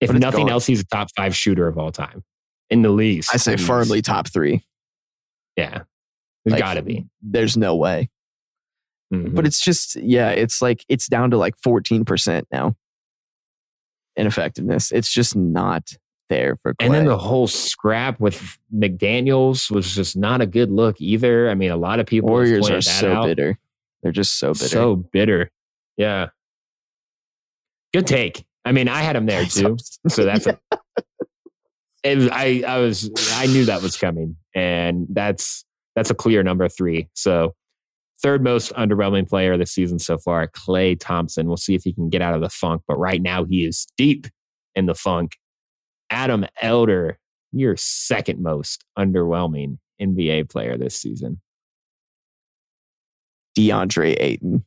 [0.00, 0.52] If nothing gone.
[0.52, 2.24] else, he's a top five shooter of all time
[2.70, 3.30] in the least.
[3.32, 4.64] I say firmly top three.
[5.56, 5.82] Yeah,
[6.44, 7.06] there's Like, got to be.
[7.22, 8.10] There's no way.
[9.12, 9.34] Mhm.
[9.34, 12.74] But it's just, yeah, it's like, it's down to like 14% now
[14.16, 14.90] in effectiveness.
[14.90, 15.92] It's just not
[16.28, 16.86] there for Klay.
[16.86, 21.48] And then the whole scrap with McDaniels was just not a good look either.
[21.48, 23.26] I mean, a lot of people Warriors are so out.
[23.26, 23.58] bitter.
[24.02, 24.66] They're just so bitter.
[24.66, 25.50] So bitter.
[25.96, 26.30] Yeah.
[27.94, 28.44] Good take.
[28.64, 29.76] I mean, I had him there too.
[30.08, 30.58] So that's a,
[32.06, 36.68] it I I was I knew that was coming, and that's that's a clear number
[36.68, 37.08] three.
[37.14, 37.54] So
[38.18, 41.48] Third most underwhelming player this season so far, Klay Thompson.
[41.48, 43.86] We'll see if he can get out of the funk, but right now he is
[43.98, 44.26] deep
[44.74, 45.36] in the funk.
[46.08, 47.18] Adam Elder,
[47.52, 51.42] your second most underwhelming NBA player this season.
[53.58, 54.64] DeAndre Ayton.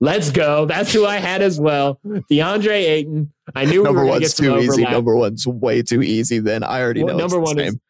[0.00, 0.66] Let's go.
[0.66, 2.00] That's who I had as well.
[2.04, 3.32] DeAndre Ayton.
[3.54, 4.68] I knew number we were one's too easy.
[4.70, 4.92] overlap.
[4.92, 6.40] Number one's way too easy.
[6.40, 7.26] Then I already Well, know.
[7.26, 7.80] number it's the one is- same.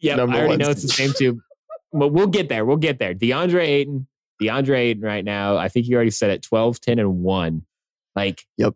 [0.00, 1.40] Yeah, I already know it's the same too.
[1.92, 2.64] But we'll get there.
[2.64, 3.14] We'll get there.
[3.14, 4.06] DeAndre Ayton.
[4.40, 5.56] DeAndre Ayton right now.
[5.56, 7.66] I think you already said it 12, 10, and 1.
[8.14, 8.74] Like, Yep.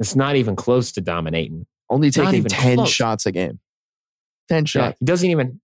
[0.00, 1.66] It's not even close to dominating.
[1.90, 2.90] only taking even ten close.
[2.90, 3.60] shots a game.
[4.48, 4.98] Ten Yeah, shots.
[5.00, 5.60] it doesn't even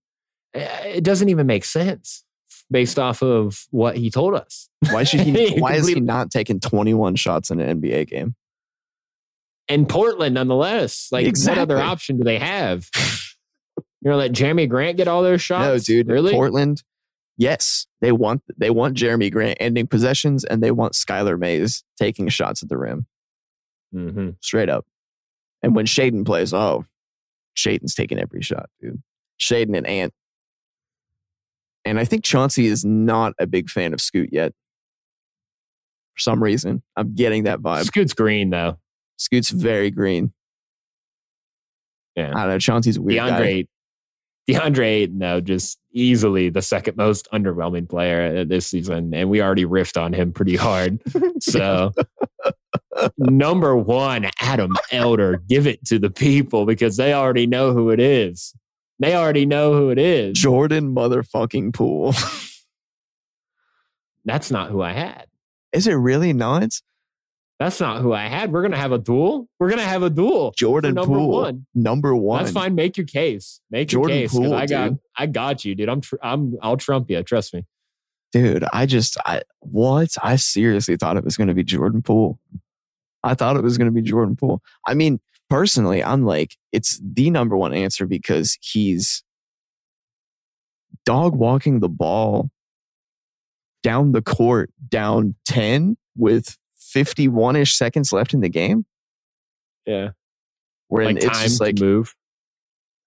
[0.53, 2.23] it doesn't even make sense
[2.71, 4.69] based off of what he told us.
[4.89, 5.55] Why should he?
[5.59, 8.35] Why is he not taking twenty one shots in an NBA game?
[9.71, 11.07] in Portland, nonetheless.
[11.11, 12.89] Like, what other option do they have?
[14.01, 15.65] You're gonna let Jerami Grant get all those shots?
[15.65, 16.07] No, dude.
[16.07, 16.33] Really?
[16.33, 16.83] Portland.
[17.37, 22.27] Yes, they want they want Jerami Grant ending possessions, and they want Skylar Mays taking
[22.27, 23.07] shots at the rim,
[23.93, 24.85] hmm straight up.
[25.63, 26.85] And when Shaedon plays, oh,
[27.55, 29.01] Shaedon's taking every shot, dude.
[29.39, 30.13] Shaedon and Ant.
[31.85, 34.53] And I think Chauncey is not a big fan of Scoot yet.
[36.15, 37.85] For some reason, I'm getting that vibe.
[37.85, 38.77] Scoot's green though.
[39.17, 40.33] Scoot's very green.
[42.15, 42.31] Yeah.
[42.35, 42.59] I don't know.
[42.59, 43.41] Chauncey's weird guy.
[43.41, 43.67] DeAndre,
[44.49, 49.65] DeAndre Ayton, though, just easily the second most underwhelming player this season, and we already
[49.65, 51.01] riffed on him pretty hard.
[51.41, 51.91] So,
[53.17, 57.99] number one, Adam Elder, give it to the people because they already know who it
[57.99, 58.53] is.
[59.01, 60.37] They already know who it is.
[60.37, 62.13] Jordan motherfucking Poole.
[64.25, 65.25] That's not who I had.
[65.73, 66.69] is it really not?
[67.59, 68.51] That's not who I had.
[68.51, 69.47] We're gonna have a duel.
[69.59, 70.53] We're gonna have a duel.
[70.55, 71.29] Jordan number Poole.
[71.31, 71.65] one.
[71.73, 72.43] Number one.
[72.43, 72.75] That's fine.
[72.75, 73.59] Make your case.
[73.71, 74.37] Make Jordan your case.
[74.37, 74.99] Poole, I got, dude.
[75.17, 75.89] I got you, dude.
[75.89, 77.21] I'm, tr- I'm, I'll trump you.
[77.23, 77.65] Trust me.
[78.31, 80.15] Dude, I just, I, what?
[80.23, 82.39] I seriously thought it was going to be Jordan Poole.
[83.23, 84.61] I thought it was going to be Jordan Poole.
[84.87, 85.19] I mean,
[85.51, 89.21] personally, I'm like, it's the number one answer because he's
[91.05, 92.49] dog walking the ball
[93.83, 98.85] down the court, down 10 with 51 ish seconds left in the game.
[99.85, 100.11] Yeah.
[100.87, 102.15] Where Like it's time just to like, move.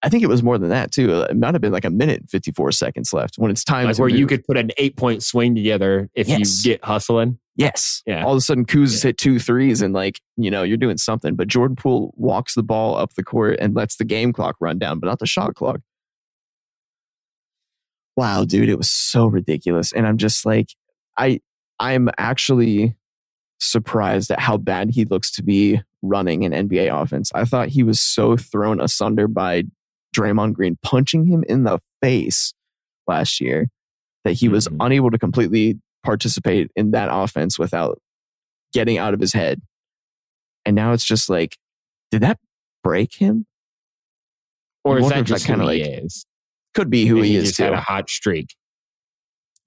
[0.03, 1.23] I think it was more than that too.
[1.23, 3.97] It might have been like a minute and 54 seconds left when it's time Like
[3.97, 6.63] where you could put an eight point swing together if Yes.
[6.63, 7.39] you get hustling.
[7.57, 8.03] Yes.
[8.05, 8.25] Yeah.
[8.25, 9.09] All of a sudden, Kuz Yeah.
[9.09, 11.35] hit two threes and like, you know, you're doing something.
[11.35, 14.77] But Jordan Poole walks the ball up the court and lets the game clock run
[14.77, 15.79] down, but not the shot clock.
[18.17, 19.91] Wow, dude, it was so ridiculous.
[19.91, 20.69] And I'm just like,
[21.17, 21.39] I
[21.79, 22.95] I'm actually
[23.59, 27.31] surprised at how bad he looks to be running an NBA offense.
[27.35, 29.63] I thought he was so thrown asunder by
[30.15, 32.53] Draymond Green punching him in the face
[33.07, 33.67] last year
[34.23, 34.77] that he was Mhm.
[34.79, 37.99] unable to completely participate in that offense without
[38.73, 39.61] getting out of his head.
[40.65, 41.57] And now it's just like,
[42.11, 42.39] did that
[42.83, 43.45] break him?
[44.83, 46.25] Or is that just kinda who he like- is?
[46.73, 47.63] Could be who he is just too.
[47.63, 48.55] had a hot streak.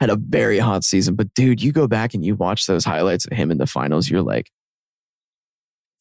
[0.01, 1.17] had a very hot season.
[1.17, 4.09] But dude, you go back and you watch those highlights of him in the finals,
[4.09, 4.49] you're like,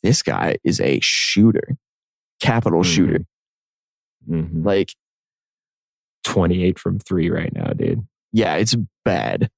[0.04, 1.78] this guy is a shooter,
[2.40, 2.94] capital Mhm.
[2.96, 3.26] shooter.
[4.30, 4.64] Mhm.
[4.64, 4.94] Like,
[6.24, 8.06] 28 from three right now, dude.
[8.32, 9.50] yeah, it's bad.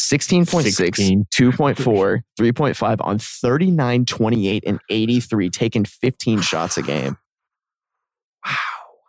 [0.00, 1.26] 16.6, 16.
[1.32, 7.16] 2.4, 3.5 on 39, 28, and 83, taking 15 shots a game.
[8.46, 8.56] Wow.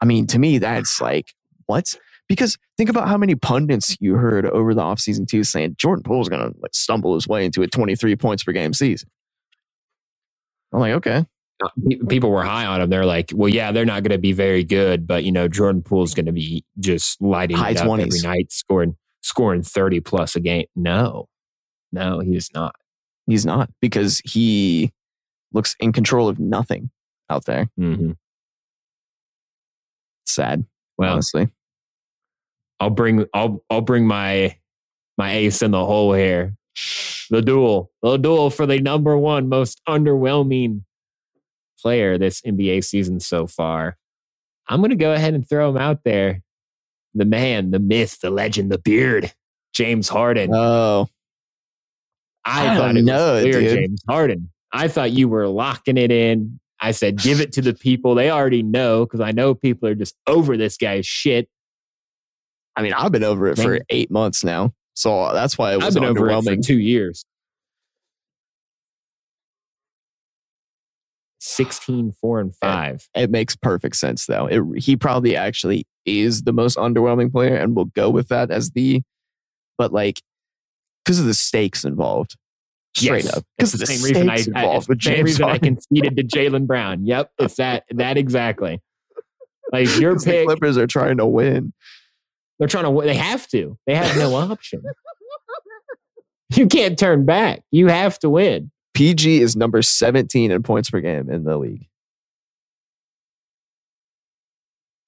[0.01, 1.33] I mean, to me, that's like,
[1.65, 1.95] what?
[2.27, 6.29] Because think about how many pundits you heard over the offseason too saying Jordan Poole's
[6.29, 9.09] going to like stumble his way into a 23 points per game season.
[10.73, 11.25] I'm like, okay.
[11.63, 11.67] Uh,
[12.07, 12.89] people were high on him.
[12.89, 15.83] They're like, well, yeah, they're not going to be very good, but you know, Jordan
[15.83, 20.35] Poole's going to be just lighting High it up every night, scoring scoring 30 plus
[20.35, 20.65] a game.
[20.75, 21.27] No,
[21.91, 22.75] no, he's not.
[23.27, 24.91] He's not because he
[25.53, 26.89] looks in control of nothing
[27.29, 27.69] out there.
[27.77, 28.11] hmm
[30.25, 30.65] Sad,
[30.97, 31.49] Well, honestly.
[32.79, 34.57] I'll bring I'll I'll bring my
[35.17, 36.55] my ace in the hole here.
[37.29, 37.91] The duel.
[38.01, 40.83] The duel for the number one most underwhelming
[41.79, 43.97] player this NBA season so far.
[44.67, 46.41] I'm gonna go ahead and throw him out there.
[47.13, 49.33] The man, the myth, the legend, the beard,
[49.73, 50.51] James Harden.
[50.53, 51.07] Oh,
[52.45, 53.75] I, I thought it know, was clear, dude.
[53.75, 54.49] James Harden.
[54.71, 56.59] I thought you were locking it in.
[56.79, 58.15] I said, give it to the people.
[58.15, 61.47] They already know because I know people are just over this guy's shit.
[62.75, 64.73] I mean, I've been over it for eight months now.
[64.93, 67.25] So that's why it was I've been over it for two years.
[71.39, 73.09] 16, 4, and 5.
[73.15, 74.47] It makes perfect sense, though.
[74.47, 78.71] It, he probably actually is the most underwhelming player, and we'll go with that as
[78.71, 79.01] the
[79.77, 80.21] but like
[81.03, 82.35] because of the stakes involved.
[82.95, 83.37] Straight Yes.
[83.37, 85.45] up, because of the, the same reason I, stakes I involved with same James reason
[85.45, 87.05] I conceded to Jaylen Brown.
[87.05, 88.81] Yep, it's that that exactly.
[89.71, 91.71] Like your pick, Clippers are trying to win.
[92.59, 92.89] they're trying to.
[92.91, 93.77] win- They have to.
[93.87, 94.83] They have no option.
[96.53, 97.63] You can't turn back.
[97.71, 98.71] You have to win.
[98.93, 101.87] PG is number 17 in points per game in the league.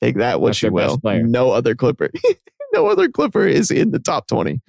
[0.03, 0.99] Take that what That's you will.
[1.03, 2.09] No other Clipper.
[2.73, 4.59] no other Clipper is in the top 20.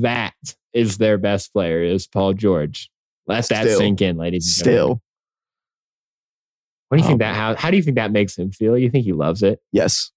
[0.00, 0.32] That
[0.72, 1.82] is their best player.
[1.82, 2.90] Is Paul George.
[3.26, 4.46] Let that sink in, ladies.
[4.58, 4.86] and gentlemen.
[4.96, 5.02] Still,
[6.88, 7.36] what do you Oh, think that?
[7.36, 8.78] How how do you think that makes him feel?
[8.78, 9.60] You think he loves it?
[9.72, 10.10] yes.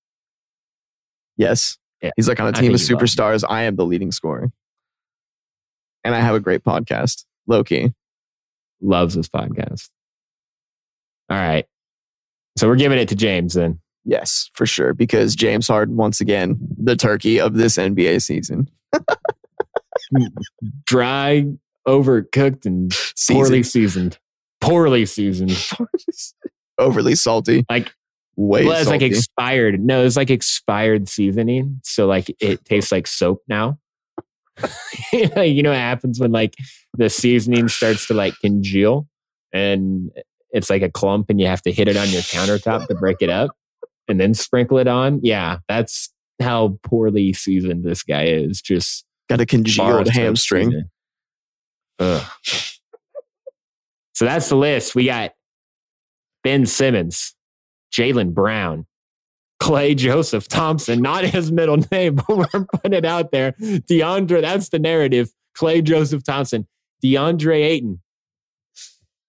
[1.36, 1.78] Yes.
[2.02, 2.96] Yeah, He's like on a team of he loves it.
[2.96, 3.44] superstars.
[3.50, 4.52] I am the leading scorer.
[6.04, 7.26] And I have a great podcast.
[7.48, 7.94] Loki.
[8.82, 9.90] Loves this podcast.
[11.30, 11.66] All right.
[12.58, 13.80] So we're giving it to James then.
[14.06, 14.94] Yes, for sure.
[14.94, 18.70] Because James Harden, once again, the turkey of this NBA season.
[20.86, 21.46] Dry,
[21.88, 22.94] overcooked, and
[23.30, 24.18] poorly seasoned.
[24.62, 25.58] Poorly seasoned.
[26.80, 27.66] Overly salty.
[27.70, 27.94] Like
[28.36, 29.80] Way well, it's like expired.
[29.80, 31.80] No, it's like expired seasoning.
[31.84, 33.78] So like it tastes like soap now.
[35.12, 36.56] you know what happens when like
[36.98, 39.08] the seasoning starts to like congeal
[39.52, 40.12] and
[40.52, 43.18] it's like a clump and you have to hit it on your countertop to break
[43.22, 43.50] it up
[44.08, 45.20] and then sprinkle it on.
[45.24, 48.62] Yeah, that's how poorly seasoned this guy is.
[48.62, 50.84] Just Got a congealed hamstring.
[52.00, 52.26] So
[54.26, 54.96] that's the list.
[54.96, 55.32] We got
[56.44, 57.36] Ben Simmons,
[57.92, 58.86] Jaylen Brown,
[59.62, 63.54] Klay Joseph Thompson, not his middle name, but we're putting it out there.
[63.54, 65.32] DeAndre, that's the narrative.
[65.58, 66.68] Klay Joseph Thompson,
[67.04, 68.02] DeAndre Ayton,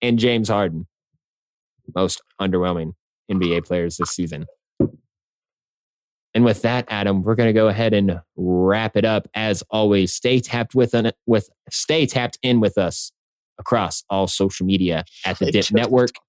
[0.03, 0.87] and James Harden.
[1.95, 2.95] Most underwhelming
[3.31, 4.47] NBA players this season.
[6.35, 9.29] And with that, Adam, we're going to go ahead and wrap it up.
[9.35, 13.13] As always, stay tapped with, an, with stay tapped in with us
[13.59, 16.11] across all social media at the Dip Network.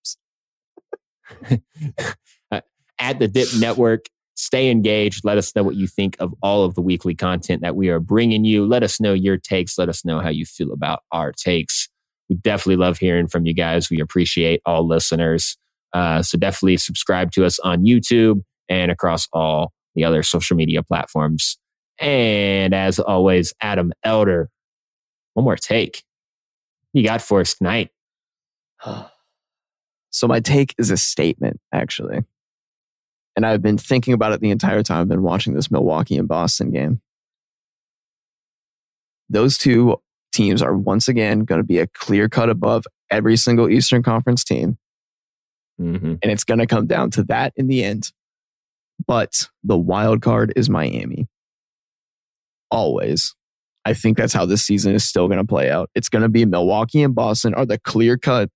[2.52, 2.62] Uh,
[3.00, 4.06] at the Dip Network.
[4.36, 5.26] Stay engaged.
[5.26, 8.00] Let us know what you think of all of the weekly content that we are
[8.00, 8.64] bringing you.
[8.64, 9.76] Let us know your takes.
[9.80, 11.90] Let us know how you feel about our takes.
[12.30, 13.90] We definitely love hearing from you guys.
[13.90, 15.58] We appreciate all listeners.
[15.94, 20.84] Uh, so definitely subscribe to us on YouTube and across all the other social media
[20.84, 21.58] platforms.
[22.00, 24.50] And as always, Adam Elder,
[25.34, 26.04] one more take.
[26.94, 27.90] You got for us tonight.
[30.12, 32.24] So my take is a statement, actually.
[33.36, 36.26] And I've been thinking about it the entire time I've been watching this Milwaukee and
[36.26, 37.02] Boston game.
[39.30, 39.98] Those two
[40.32, 44.46] teams are once again going to be a clear cut above every single Eastern Conference
[44.46, 44.78] team.
[45.82, 46.16] Mm-hmm.
[46.22, 48.14] And it's going to come down to that in the end.
[49.08, 51.28] But the wild card is Miami.
[52.72, 53.36] Always.
[53.86, 55.90] I think that's how this season is still going to play out.
[55.94, 58.50] It's going to be Milwaukee and Boston are the clear cut.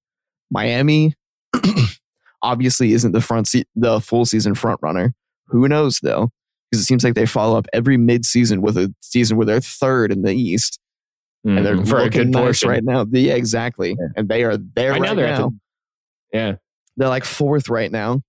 [0.50, 1.14] Miami
[2.42, 5.14] obviously isn't the front se- the full season front runner.
[5.48, 6.30] Who knows though?
[6.72, 9.60] Because it seems like they follow up every mid season with a season where they're
[9.62, 10.80] third in the East
[11.46, 11.88] and they're Mhm.
[11.88, 13.06] for looking good nice right now.
[13.10, 13.96] Yeah, exactly.
[14.00, 14.08] Yeah.
[14.18, 15.50] And they are there I right now.
[15.50, 15.60] the-
[16.34, 16.56] yeah.
[16.98, 18.22] they're like fourth right now.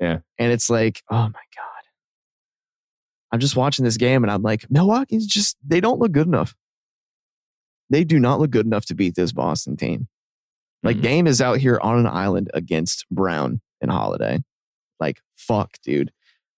[0.00, 0.18] Yeah.
[0.38, 1.64] And it's like, oh my God.
[3.32, 6.54] I'm just watching this game and I'm like, Milwaukee's just, they don't look good enough.
[7.90, 10.08] They do not look good enough to beat this Boston team.
[10.82, 11.02] Like, Mhm.
[11.02, 14.42] Dame is out here on an island against Brown and Holiday.
[15.00, 16.12] Like, fuck, dude.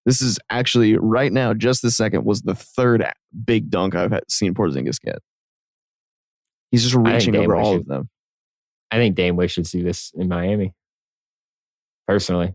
[0.07, 3.05] This is actually right now, just the second, was the third
[3.45, 5.19] big dunk I've seen Porzingis get.
[6.71, 8.11] He's just reaching over all should- of them.
[8.93, 10.75] I think Dame Wish should see this in Miami.
[12.09, 12.55] Personally,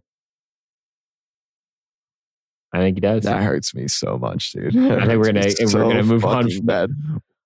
[2.75, 3.23] I think he does.
[3.23, 4.75] That hurts me so much, dude.
[4.77, 6.89] I think we're gonna- It's we're gonna move on from- bad.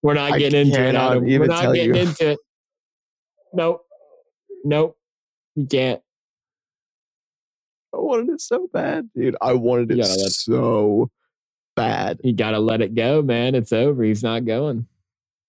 [0.01, 0.95] We're not getting into it.
[0.95, 1.23] Adam.
[1.25, 2.01] We're not getting you.
[2.01, 2.39] into it.
[3.53, 3.81] Nope.
[4.63, 4.97] Nope.
[5.55, 6.01] You can't.
[7.93, 9.35] I wanted it so bad, dude.
[9.41, 11.09] I wanted it so
[11.75, 12.19] bad.
[12.23, 13.55] You got to let it go, man.
[13.55, 14.03] It's over.
[14.03, 14.87] He's not going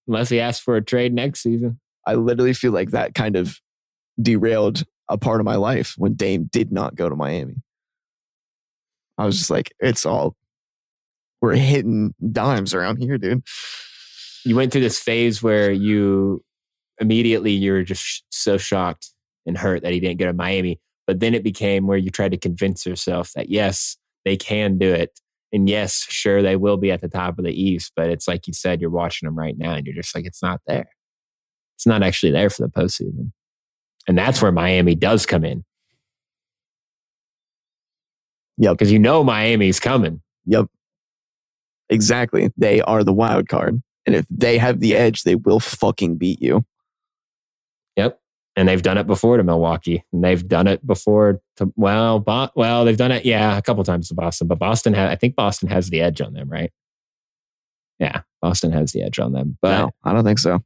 [0.08, 1.78] unless he asks for a trade next season.
[2.06, 3.60] I literally feel like that kind of
[4.20, 7.56] derailed a part of my life when Dame did not go to Miami.
[9.20, 10.34] I was just like, it's all
[11.42, 13.42] we're hitting dimes around here, dude.
[14.44, 16.42] You went through this phase where you
[17.00, 19.10] immediately you were just sh- so shocked
[19.46, 20.80] and hurt that he didn't go to Miami.
[21.06, 24.90] But then it became where you tried to convince yourself that yes, they can do
[24.92, 25.18] it.
[25.52, 27.92] And yes, sure, they will be at the top of the East.
[27.96, 30.42] But it's like you said, you're watching them right now and you're just like, it's
[30.42, 30.88] not there.
[31.76, 33.32] It's not actually there for the postseason.
[34.08, 35.64] And that's where Miami does come in.
[38.60, 38.76] Yep.
[38.76, 40.20] Because you know Miami's coming.
[40.44, 40.66] Yep.
[41.88, 42.50] Exactly.
[42.56, 43.82] They are the wild card.
[44.06, 46.64] And if they have the edge, they will fucking beat you.
[47.96, 48.20] Yep.
[48.56, 50.04] And they've done it before to Milwaukee.
[50.12, 53.82] And they've done it before to, well, Bo- well, they've done it, yeah, a couple
[53.82, 54.46] times to Boston.
[54.46, 56.70] But Boston, ha- I think Boston has the edge on them, right?
[57.98, 59.56] Yeah, Boston has the edge on them.
[59.62, 60.56] But no, I don't think so.
[60.56, 60.60] I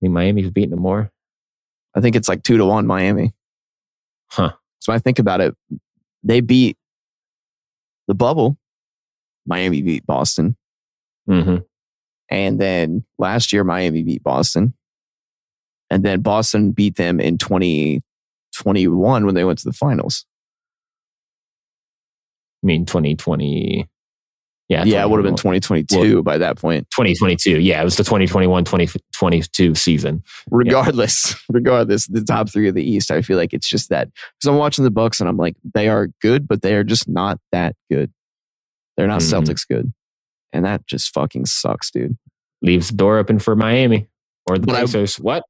[0.00, 1.10] think Miami's beating them more.
[1.94, 3.32] I think it's like two to one Miami.
[4.30, 4.52] Huh.
[4.80, 5.54] So I think about it.
[6.26, 6.76] They beat
[8.08, 8.58] the bubble.
[9.46, 10.56] Miami beat Boston.
[11.30, 11.58] Mm-hmm.
[12.28, 14.74] And then last year, Miami beat Boston.
[15.88, 20.26] And then Boston beat them in 2021 when they went to the finals.
[22.64, 23.88] I mean, 2020.
[24.68, 24.82] Yeah.
[24.84, 26.88] Yeah, it would have been 2022 Well- by that point.
[26.90, 27.60] 2022.
[27.60, 30.22] Yeah, it was the 2021 2022 season.
[30.50, 34.48] Regardless, regardless, the top three of the East, I feel like it's just that because
[34.48, 37.38] I'm watching the Bucks and I'm like, they are good, but they are just not
[37.52, 38.12] that good.
[38.96, 39.44] They're not Mhm.
[39.44, 39.92] Celtics good.
[40.52, 42.16] And that just fucking sucks, dude.
[42.62, 44.08] Leaves the door open for Miami
[44.48, 45.16] or the Pacers.
[45.20, 45.44] what?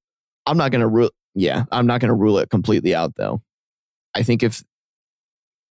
[0.47, 1.11] I'm not gonna rule.
[1.35, 3.41] Yeah, I'm not gonna rule it completely out though.
[4.15, 4.63] I think if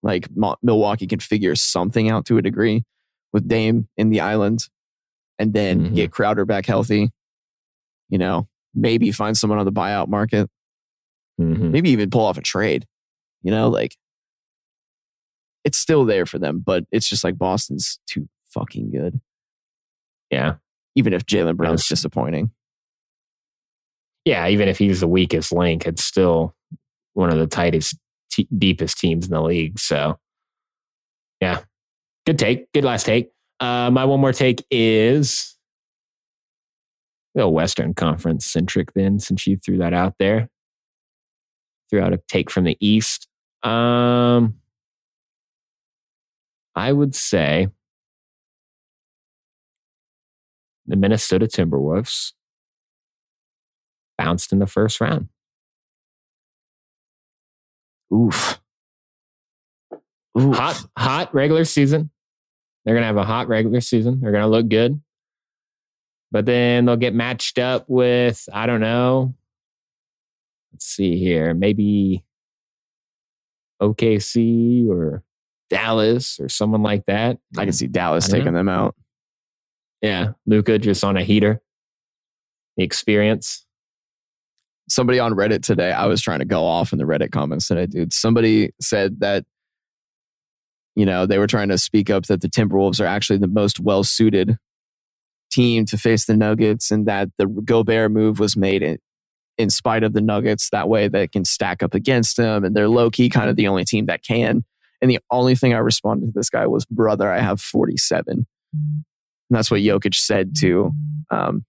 [0.02, 0.28] like
[0.62, 2.84] Milwaukee can figure something out to a degree
[3.34, 4.70] with Dame in the island,
[5.40, 5.96] and then Mhm.
[5.96, 7.12] get Crowder back healthy,
[8.10, 10.50] you know, maybe find someone on the buyout market,
[11.40, 11.72] Mhm.
[11.72, 12.86] maybe even pull off a trade.
[13.42, 13.98] You know, like
[15.64, 19.20] it's still there for them, but it's just like Boston's too fucking good.
[20.30, 20.58] Yeah.
[20.96, 21.90] Even if Jaylen Brown's Yes.
[21.90, 22.52] disappointing.
[24.26, 24.48] Yeah.
[24.48, 26.56] Even if he's the weakest link, it's still
[27.14, 27.98] one of the tightest,
[28.30, 29.80] te- deepest teams in the league.
[29.80, 30.20] So,
[31.42, 31.64] yeah.
[32.26, 32.72] Good take.
[32.72, 33.32] Good last take.
[33.60, 35.56] Uh, my one more take is
[37.38, 40.50] a Western Conference centric, then, since you threw that out there.
[41.90, 43.28] Threw out a take from the East.
[43.64, 44.56] Um,
[46.76, 47.68] I would say
[50.86, 52.34] the Minnesota Timberwolves
[54.18, 55.30] bounced in the first round.
[58.14, 58.60] Oof.
[60.40, 60.56] Oof.
[60.56, 62.10] Hot, hot regular season.
[62.86, 64.20] They're gonna have a hot regular season.
[64.22, 65.02] They're gonna look good,
[66.32, 69.36] but then they'll get matched up with I don't know.
[70.72, 72.24] Let's see here, maybe
[73.82, 75.24] OKC or
[75.70, 77.38] Dallas or someone like that.
[77.58, 78.96] I can see Dallas taking them out.
[80.02, 81.62] Yeah, Luka just on a heater.
[82.78, 83.66] The experience.
[84.90, 87.86] somebody on Reddit today, I was trying to go off in the Reddit comments today,
[87.86, 88.14] dude.
[88.14, 89.46] Somebody said that,
[90.96, 93.80] you know, they were trying to speak up that the Timberwolves are actually the most
[93.80, 94.58] well suited
[95.52, 98.98] team to face the Nuggets and that the Gobert move was made in,
[99.58, 100.70] in spite of the Nuggets.
[100.72, 103.68] That way they can stack up against them and they're low key kind of the
[103.68, 104.66] only team that can.
[105.02, 108.48] And the only thing I responded to this guy was, brother, I have 47.
[108.74, 109.06] And
[109.50, 110.92] that's what Jokic said to,
[111.30, 111.66] um,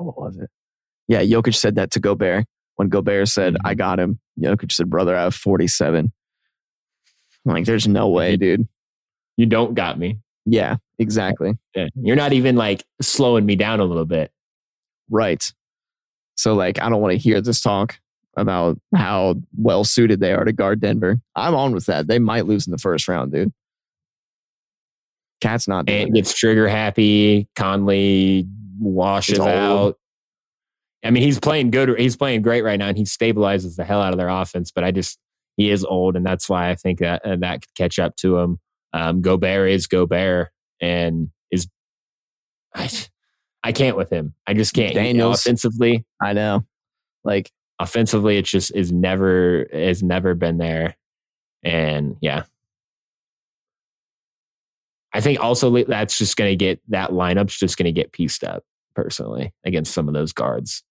[0.00, 0.50] oh, what was it?
[1.08, 2.46] Yeah, Jokic said that to Gobert
[2.76, 3.58] when Gobert said, Mhm.
[3.64, 4.20] I got him.
[4.40, 6.12] Jokic said, brother, I have 47.
[7.46, 8.66] I'm like, there's no way, dude.
[9.36, 10.18] You don't got me.
[10.46, 11.58] Yeah, exactly.
[11.74, 11.88] Yeah.
[11.94, 14.30] You're not even like slowing me down a little bit.
[15.10, 15.42] Right.
[16.36, 17.98] So, like, I don't want to hear this talk
[18.36, 21.20] about how well suited they are to guard Denver.
[21.36, 22.06] I'm on with that.
[22.08, 23.52] They might lose in the first round, dude.
[25.40, 26.14] KAT's not doing Ant it.
[26.14, 27.48] gets trigger happy.
[27.54, 28.48] Conley
[28.78, 29.96] washes out.
[31.04, 31.98] I mean, he's playing good.
[31.98, 34.70] He's playing great right now, and he stabilizes the hell out of their offense.
[34.70, 35.18] But I just
[35.56, 38.38] he is old, and that's why I think that uh, that could catch up to
[38.38, 38.58] him.
[38.92, 40.50] Um, Gobert is Gobert,
[40.80, 41.68] and is
[42.74, 42.90] I,
[43.62, 44.34] I can't with him.
[44.46, 44.94] I just can't.
[44.94, 45.40] Daniels.
[45.40, 46.64] offensively, I know.
[47.24, 50.96] Like, offensively, it just is never has never been there,
[51.62, 52.44] and yeah.
[55.16, 58.42] I think also that's just going to get that lineup's just going to get pieced
[58.42, 58.64] up
[58.96, 60.82] personally against some of those guards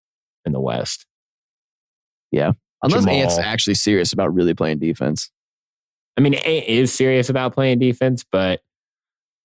[0.46, 1.06] in the West.
[2.84, 5.32] Unless Ant's actually serious about really playing defense.
[6.18, 8.62] I mean, Ant is serious about playing defense, but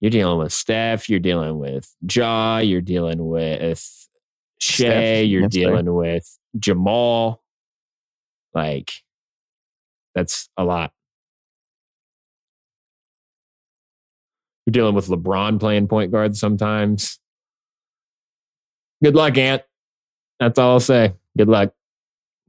[0.00, 4.08] you're dealing with Steph, you're dealing with Ja, you're dealing with
[4.58, 5.70] Shai, Steph, you're that's fair.
[5.70, 7.42] dealing with Jamal.
[8.54, 8.90] Like,
[10.14, 10.92] that's a lot.
[14.66, 17.18] You're dealing with LeBron playing point guard sometimes.
[19.02, 19.62] Good luck, Ant.
[20.40, 21.14] That's all I'll say.
[21.36, 21.72] Good luck.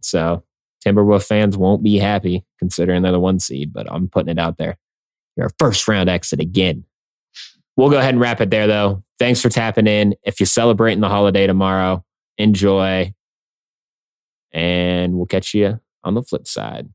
[0.02, 0.44] So,
[0.86, 4.58] Timberwolf fans won't be happy considering they're the one seed, but I'm putting it out
[4.58, 4.78] there.
[5.36, 6.86] You're a first round exit again.
[7.76, 9.04] We'll go ahead and wrap it there, though.
[9.20, 10.16] Thanks for tapping in.
[10.24, 12.04] If you're celebrating the holiday tomorrow,
[12.38, 13.14] enjoy.
[14.52, 16.90] And we'll catch you on the flip side.